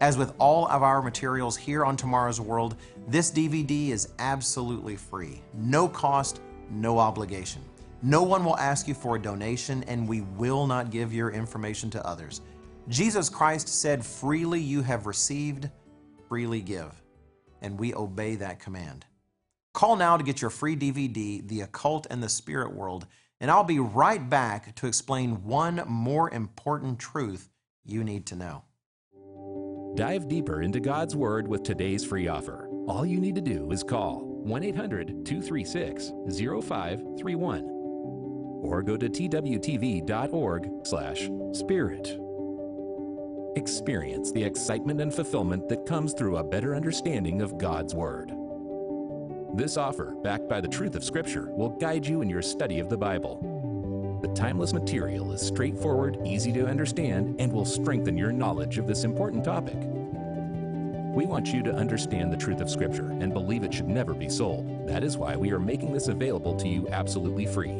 As 0.00 0.16
with 0.16 0.32
all 0.38 0.66
of 0.66 0.82
our 0.82 1.00
materials 1.00 1.56
here 1.56 1.84
on 1.84 1.96
Tomorrow's 1.96 2.40
World, 2.40 2.74
this 3.06 3.30
DVD 3.30 3.90
is 3.90 4.08
absolutely 4.18 4.96
free, 4.96 5.42
no 5.54 5.86
cost 5.86 6.40
no 6.70 6.98
obligation. 6.98 7.62
No 8.02 8.22
one 8.22 8.44
will 8.44 8.56
ask 8.56 8.88
you 8.88 8.94
for 8.94 9.16
a 9.16 9.22
donation, 9.22 9.82
and 9.84 10.08
we 10.08 10.22
will 10.22 10.66
not 10.66 10.90
give 10.90 11.12
your 11.12 11.30
information 11.30 11.90
to 11.90 12.06
others. 12.06 12.40
Jesus 12.88 13.28
Christ 13.28 13.68
said, 13.68 14.04
Freely 14.04 14.60
you 14.60 14.82
have 14.82 15.06
received, 15.06 15.68
freely 16.28 16.60
give. 16.62 17.02
And 17.60 17.78
we 17.78 17.94
obey 17.94 18.36
that 18.36 18.58
command. 18.58 19.04
Call 19.74 19.96
now 19.96 20.16
to 20.16 20.24
get 20.24 20.40
your 20.40 20.50
free 20.50 20.76
DVD, 20.76 21.46
The 21.46 21.60
Occult 21.60 22.06
and 22.10 22.22
the 22.22 22.28
Spirit 22.28 22.74
World, 22.74 23.06
and 23.38 23.50
I'll 23.50 23.64
be 23.64 23.78
right 23.78 24.28
back 24.28 24.74
to 24.76 24.86
explain 24.86 25.44
one 25.44 25.82
more 25.86 26.30
important 26.30 26.98
truth 26.98 27.48
you 27.84 28.02
need 28.02 28.26
to 28.26 28.36
know. 28.36 28.64
Dive 29.94 30.28
deeper 30.28 30.62
into 30.62 30.80
God's 30.80 31.14
Word 31.14 31.48
with 31.48 31.62
today's 31.62 32.04
free 32.04 32.28
offer. 32.28 32.68
All 32.86 33.04
you 33.04 33.20
need 33.20 33.34
to 33.34 33.40
do 33.40 33.70
is 33.70 33.82
call 33.82 34.29
1 34.42 34.64
800 34.64 35.24
236 35.24 36.12
0531 36.28 37.80
or 38.62 38.82
go 38.82 38.96
to 38.96 39.08
twtv.org 39.08 40.70
slash 40.84 41.30
spirit. 41.52 42.18
Experience 43.56 44.30
the 44.32 44.44
excitement 44.44 45.00
and 45.00 45.12
fulfillment 45.12 45.68
that 45.68 45.86
comes 45.86 46.12
through 46.12 46.36
a 46.36 46.44
better 46.44 46.76
understanding 46.76 47.42
of 47.42 47.58
God's 47.58 47.94
Word. 47.94 48.32
This 49.54 49.76
offer, 49.76 50.14
backed 50.22 50.48
by 50.48 50.60
the 50.60 50.68
truth 50.68 50.94
of 50.94 51.02
Scripture, 51.02 51.50
will 51.52 51.70
guide 51.70 52.06
you 52.06 52.22
in 52.22 52.30
your 52.30 52.42
study 52.42 52.78
of 52.78 52.88
the 52.88 52.96
Bible. 52.96 54.18
The 54.22 54.28
timeless 54.28 54.72
material 54.72 55.32
is 55.32 55.40
straightforward, 55.40 56.18
easy 56.24 56.52
to 56.52 56.66
understand, 56.66 57.40
and 57.40 57.52
will 57.52 57.64
strengthen 57.64 58.16
your 58.16 58.30
knowledge 58.30 58.78
of 58.78 58.86
this 58.86 59.02
important 59.02 59.42
topic. 59.42 59.78
We 61.20 61.26
want 61.26 61.52
you 61.52 61.62
to 61.64 61.74
understand 61.74 62.32
the 62.32 62.36
truth 62.38 62.62
of 62.62 62.70
Scripture 62.70 63.10
and 63.10 63.34
believe 63.34 63.62
it 63.62 63.74
should 63.74 63.88
never 63.88 64.14
be 64.14 64.30
sold. 64.30 64.88
That 64.88 65.04
is 65.04 65.18
why 65.18 65.36
we 65.36 65.52
are 65.52 65.60
making 65.60 65.92
this 65.92 66.08
available 66.08 66.56
to 66.56 66.66
you 66.66 66.88
absolutely 66.88 67.44
free. 67.44 67.74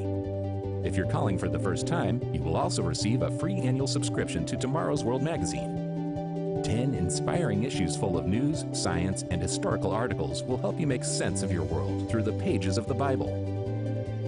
If 0.87 0.95
you're 0.95 1.11
calling 1.11 1.39
for 1.39 1.49
the 1.49 1.59
first 1.59 1.87
time, 1.87 2.21
you 2.35 2.43
will 2.43 2.55
also 2.55 2.83
receive 2.83 3.23
a 3.23 3.31
free 3.39 3.55
annual 3.55 3.87
subscription 3.87 4.45
to 4.45 4.59
Tomorrow's 4.59 5.05
World 5.05 5.23
magazine. 5.23 6.61
10 6.63 6.95
inspiring 6.95 7.63
issues 7.63 7.97
full 7.97 8.19
of 8.19 8.27
news, 8.27 8.67
science, 8.75 9.25
and 9.31 9.41
historical 9.41 9.91
articles 9.91 10.43
will 10.43 10.59
help 10.59 10.79
you 10.79 10.87
make 10.87 11.03
sense 11.03 11.43
of 11.43 11.51
your 11.51 11.65
world 11.65 12.11
through 12.11 12.25
the 12.25 12.35
pages 12.35 12.77
of 12.77 12.89
the 12.89 12.95
Bible. 12.95 13.33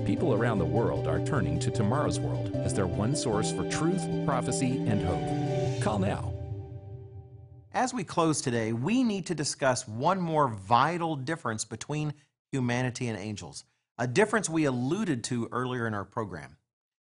People 0.07 0.33
around 0.33 0.59
the 0.59 0.65
world 0.65 1.07
are 1.07 1.23
turning 1.27 1.59
to 1.59 1.71
Tomorrow's 1.71 2.19
World 2.19 2.57
as 2.65 2.73
their 2.73 2.87
one 2.87 3.15
source 3.15 3.53
for 3.53 3.69
truth, 3.69 4.09
prophecy, 4.25 4.83
and 4.87 5.05
hope. 5.05 5.83
Call 5.83 5.99
now 5.99 6.32
as 7.83 7.93
we 7.93 8.05
close 8.05 8.41
today, 8.41 8.73
we 8.73 9.03
need 9.03 9.27
to 9.27 9.35
discuss 9.35 9.89
one 9.89 10.21
more 10.21 10.47
vital 10.47 11.17
difference 11.17 11.65
between 11.65 12.15
humanity 12.53 13.09
and 13.09 13.19
angels, 13.19 13.65
a 13.99 14.07
difference 14.07 14.49
we 14.49 14.67
alluded 14.67 15.25
to 15.25 15.49
earlier 15.51 15.89
in 15.89 15.93
our 15.93 16.05
program. 16.05 16.57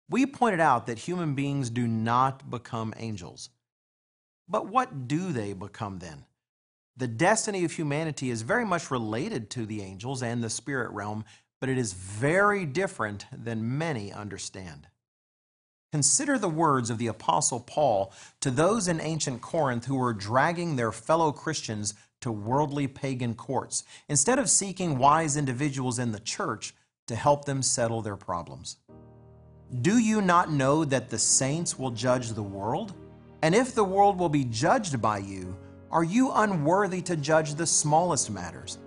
We 0.09 0.25
pointed 0.25 0.59
out 0.59 0.87
that 0.87 0.97
human 0.97 1.35
beings 1.35 1.69
do 1.69 1.87
not 1.87 2.49
become 2.49 2.91
angels. 2.97 3.51
But 4.49 4.65
what 4.65 5.07
do 5.07 5.31
they 5.31 5.53
become 5.53 5.99
then? 5.99 6.25
The 6.97 7.07
destiny 7.07 7.63
of 7.65 7.73
humanity 7.73 8.31
is 8.31 8.41
very 8.41 8.65
much 8.65 8.89
related 8.89 9.51
to 9.51 9.67
the 9.67 9.83
angels 9.83 10.23
and 10.23 10.43
the 10.43 10.49
spirit 10.49 10.89
realm, 10.89 11.23
but 11.61 11.69
it 11.69 11.77
is 11.77 11.93
very 11.93 12.65
different 12.65 13.27
than 13.31 13.77
many 13.77 14.11
understand. 14.11 14.87
Consider 15.93 16.39
the 16.39 16.49
words 16.49 16.89
of 16.89 16.97
the 16.97 17.05
Apostle 17.05 17.59
Paul 17.59 18.11
to 18.41 18.49
those 18.49 18.87
in 18.87 18.99
ancient 18.99 19.41
Corinth 19.41 19.85
who 19.85 19.95
were 19.95 20.11
dragging 20.11 20.75
their 20.75 20.91
fellow 20.91 21.31
Christians 21.31 21.93
to 22.21 22.31
worldly 22.31 22.87
pagan 22.87 23.35
courts, 23.35 23.83
instead 24.09 24.39
of 24.39 24.49
seeking 24.49 24.97
wise 24.97 25.37
individuals 25.37 25.99
in 25.99 26.11
the 26.11 26.19
church 26.19 26.73
to 27.05 27.15
help 27.15 27.45
them 27.45 27.61
settle 27.61 28.01
their 28.01 28.15
problems. 28.15 28.77
Do 29.83 29.99
you 29.99 30.19
not 30.19 30.51
know 30.51 30.83
that 30.83 31.11
the 31.11 31.19
saints 31.19 31.77
will 31.77 31.91
judge 31.91 32.29
the 32.29 32.41
world? 32.41 32.95
And 33.43 33.53
if 33.53 33.75
the 33.75 33.83
world 33.83 34.17
will 34.17 34.29
be 34.29 34.45
judged 34.45 34.99
by 34.99 35.19
you, 35.19 35.55
are 35.91 36.03
you 36.03 36.31
unworthy 36.31 37.03
to 37.03 37.15
judge 37.15 37.53
the 37.53 37.67
smallest 37.67 38.31
matters? 38.31 38.79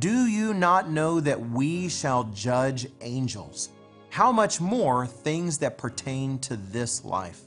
Do 0.00 0.26
you 0.26 0.52
not 0.52 0.90
know 0.90 1.20
that 1.20 1.50
we 1.50 1.88
shall 1.88 2.24
judge 2.24 2.88
angels? 3.02 3.68
How 4.10 4.32
much 4.32 4.60
more 4.60 5.06
things 5.06 5.58
that 5.58 5.78
pertain 5.78 6.38
to 6.40 6.56
this 6.56 7.04
life? 7.04 7.42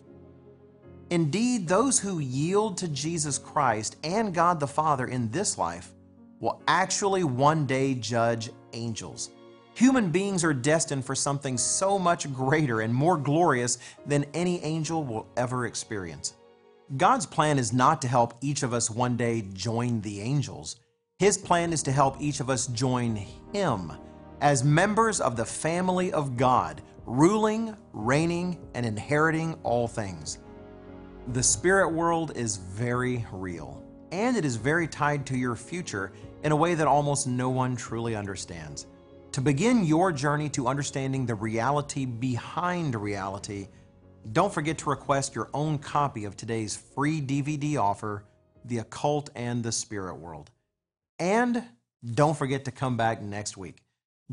Indeed, 1.09 1.67
those 1.67 1.99
who 1.99 2.19
yield 2.19 2.77
to 2.77 2.87
Jesus 2.87 3.37
Christ 3.37 3.97
and 4.03 4.33
God 4.33 4.59
the 4.59 4.67
Father 4.67 5.05
in 5.05 5.29
this 5.29 5.57
life 5.57 5.91
will 6.39 6.61
actually 6.67 7.25
one 7.25 7.65
day 7.65 7.93
judge 7.93 8.49
angels. 8.71 9.29
Human 9.75 10.09
beings 10.09 10.43
are 10.43 10.53
destined 10.53 11.03
for 11.03 11.15
something 11.15 11.57
so 11.57 11.99
much 11.99 12.31
greater 12.33 12.81
and 12.81 12.93
more 12.93 13.17
glorious 13.17 13.77
than 14.05 14.25
any 14.33 14.63
angel 14.63 15.03
will 15.03 15.27
ever 15.35 15.65
experience. 15.65 16.33
God's 16.95 17.25
plan 17.25 17.59
is 17.59 17.73
not 17.73 18.01
to 18.03 18.07
help 18.07 18.35
each 18.41 18.63
of 18.63 18.73
us 18.73 18.89
one 18.89 19.17
day 19.17 19.43
join 19.53 19.99
the 20.01 20.21
angels. 20.21 20.77
His 21.19 21.37
plan 21.37 21.73
is 21.73 21.83
to 21.83 21.91
help 21.91 22.21
each 22.21 22.39
of 22.39 22.49
us 22.49 22.67
join 22.67 23.15
Him 23.51 23.91
as 24.43 24.61
members 24.61 25.21
of 25.21 25.37
the 25.37 25.45
family 25.45 26.11
of 26.11 26.35
God, 26.35 26.81
ruling, 27.05 27.77
reigning, 27.93 28.59
and 28.73 28.85
inheriting 28.85 29.57
all 29.63 29.87
things. 29.87 30.39
The 31.29 31.41
spirit 31.41 31.93
world 31.93 32.33
is 32.35 32.57
very 32.57 33.25
real, 33.31 33.81
and 34.11 34.35
it 34.35 34.43
is 34.43 34.57
very 34.57 34.85
tied 34.85 35.25
to 35.27 35.37
your 35.37 35.55
future 35.55 36.11
in 36.43 36.51
a 36.51 36.55
way 36.57 36.75
that 36.75 36.87
almost 36.87 37.25
no 37.25 37.49
one 37.49 37.77
truly 37.77 38.17
understands. 38.17 38.87
To 39.31 39.39
begin 39.39 39.85
your 39.85 40.11
journey 40.11 40.49
to 40.49 40.67
understanding 40.67 41.25
the 41.25 41.35
reality 41.35 42.05
behind 42.05 42.95
reality, 42.95 43.69
don't 44.33 44.53
forget 44.53 44.77
to 44.79 44.89
request 44.89 45.35
your 45.35 45.49
own 45.53 45.77
copy 45.77 46.25
of 46.25 46.35
today's 46.35 46.75
free 46.75 47.21
DVD 47.21 47.77
offer, 47.77 48.25
The 48.65 48.79
Occult 48.79 49.29
and 49.37 49.63
the 49.63 49.71
Spirit 49.71 50.15
World. 50.15 50.51
And 51.17 51.63
don't 52.13 52.37
forget 52.37 52.65
to 52.65 52.71
come 52.71 52.97
back 52.97 53.21
next 53.21 53.55
week. 53.55 53.82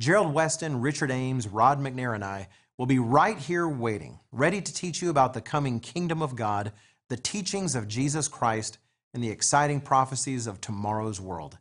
Gerald 0.00 0.32
Weston, 0.32 0.80
Richard 0.80 1.10
Ames, 1.10 1.46
Rod 1.46 1.78
McNair, 1.78 2.14
and 2.14 2.24
I 2.24 2.48
will 2.78 2.86
be 2.86 2.98
right 2.98 3.36
here 3.36 3.68
waiting, 3.68 4.18
ready 4.32 4.62
to 4.62 4.72
teach 4.72 5.02
you 5.02 5.10
about 5.10 5.34
the 5.34 5.42
coming 5.42 5.78
kingdom 5.78 6.22
of 6.22 6.36
God, 6.36 6.72
the 7.10 7.18
teachings 7.18 7.74
of 7.74 7.86
Jesus 7.86 8.26
Christ, 8.26 8.78
and 9.12 9.22
the 9.22 9.28
exciting 9.28 9.82
prophecies 9.82 10.46
of 10.46 10.58
tomorrow's 10.58 11.20
world. 11.20 11.58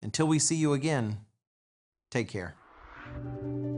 Until 0.00 0.26
we 0.26 0.38
see 0.38 0.56
you 0.56 0.72
again, 0.72 1.18
take 2.10 2.28
care. 2.28 2.54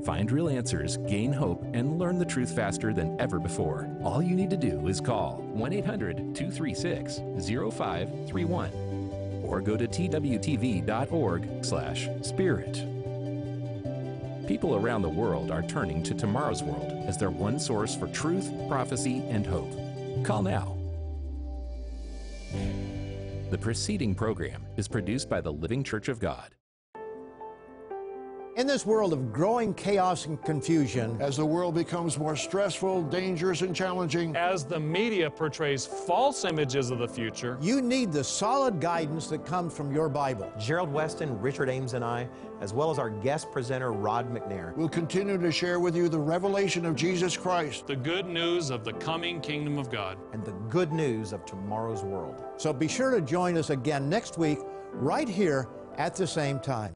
Find 0.05 0.31
real 0.31 0.48
answers, 0.48 0.96
gain 1.09 1.33
hope, 1.33 1.64
and 1.74 1.98
learn 1.98 2.20
the 2.20 2.24
truth 2.24 2.55
faster 2.55 2.92
than 2.92 3.20
ever 3.20 3.40
before. 3.40 3.90
All 4.05 4.22
you 4.22 4.37
need 4.37 4.50
to 4.50 4.57
do 4.57 4.87
is 4.87 5.00
call 5.00 5.38
1 5.55 5.72
800 5.72 6.37
236 6.37 7.16
0531 7.16 8.70
or 9.42 9.61
go 9.61 9.77
to 9.77 9.88
twtv.org/slash 9.88 12.09
spirit. 12.22 12.93
People 14.46 14.76
around 14.76 15.02
the 15.02 15.09
world 15.09 15.50
are 15.50 15.62
turning 15.62 16.02
to 16.02 16.14
Tomorrow's 16.14 16.62
World 16.62 16.92
as 17.07 17.16
their 17.16 17.30
one 17.30 17.59
source 17.59 17.96
for 17.96 18.07
truth, 18.09 18.50
prophecy, 18.68 19.22
and 19.28 19.46
hope. 19.46 19.72
Call 20.24 20.42
now. 20.42 20.76
The 23.50 23.59
preceding 23.59 24.14
program 24.14 24.66
is 24.76 24.87
produced 24.87 25.30
by 25.30 25.40
the 25.40 25.52
Living 25.52 25.83
Church 25.83 26.09
of 26.09 26.18
God. 26.18 26.53
In 28.56 28.68
this 28.68 28.86
world 28.86 29.12
of 29.12 29.32
growing 29.32 29.74
chaos 29.74 30.26
and 30.26 30.40
confusion, 30.44 31.16
as 31.20 31.36
the 31.36 31.44
world 31.44 31.74
becomes 31.74 32.16
more 32.16 32.36
stressful, 32.36 33.02
dangerous, 33.02 33.62
and 33.62 33.74
challenging, 33.74 34.36
as 34.36 34.64
the 34.64 34.78
media 34.78 35.28
portrays 35.28 35.84
false 35.84 36.44
images 36.44 36.92
of 36.92 37.00
the 37.00 37.08
future, 37.08 37.58
you 37.60 37.82
need 37.82 38.12
the 38.12 38.22
solid 38.22 38.80
guidance 38.80 39.26
that 39.26 39.44
comes 39.44 39.76
from 39.76 39.92
your 39.92 40.08
Bible. 40.08 40.52
Gerald 40.56 40.92
Weston, 40.92 41.40
Richard 41.40 41.68
Ames, 41.68 41.94
and 41.94 42.04
I, 42.04 42.28
as 42.60 42.72
well 42.72 42.92
as 42.92 42.98
our 43.00 43.10
guest 43.10 43.50
presenter, 43.50 43.90
Rod 43.90 44.32
McNair, 44.32 44.76
will 44.76 44.88
continue 44.88 45.36
to 45.36 45.50
share 45.50 45.80
with 45.80 45.96
you 45.96 46.08
the 46.08 46.20
revelation 46.20 46.86
of 46.86 46.94
Jesus 46.94 47.36
Christ, 47.36 47.88
the 47.88 47.96
good 47.96 48.26
news 48.26 48.70
of 48.70 48.84
the 48.84 48.92
coming 48.92 49.40
kingdom 49.40 49.78
of 49.78 49.90
God, 49.90 50.16
and 50.32 50.44
the 50.44 50.52
good 50.70 50.92
news 50.92 51.32
of 51.32 51.44
tomorrow's 51.44 52.04
world. 52.04 52.44
So 52.56 52.72
be 52.72 52.86
sure 52.86 53.10
to 53.10 53.20
join 53.20 53.56
us 53.58 53.70
again 53.70 54.08
next 54.08 54.38
week, 54.38 54.60
right 54.92 55.28
here 55.28 55.66
at 55.98 56.14
the 56.14 56.26
same 56.28 56.60
time. 56.60 56.94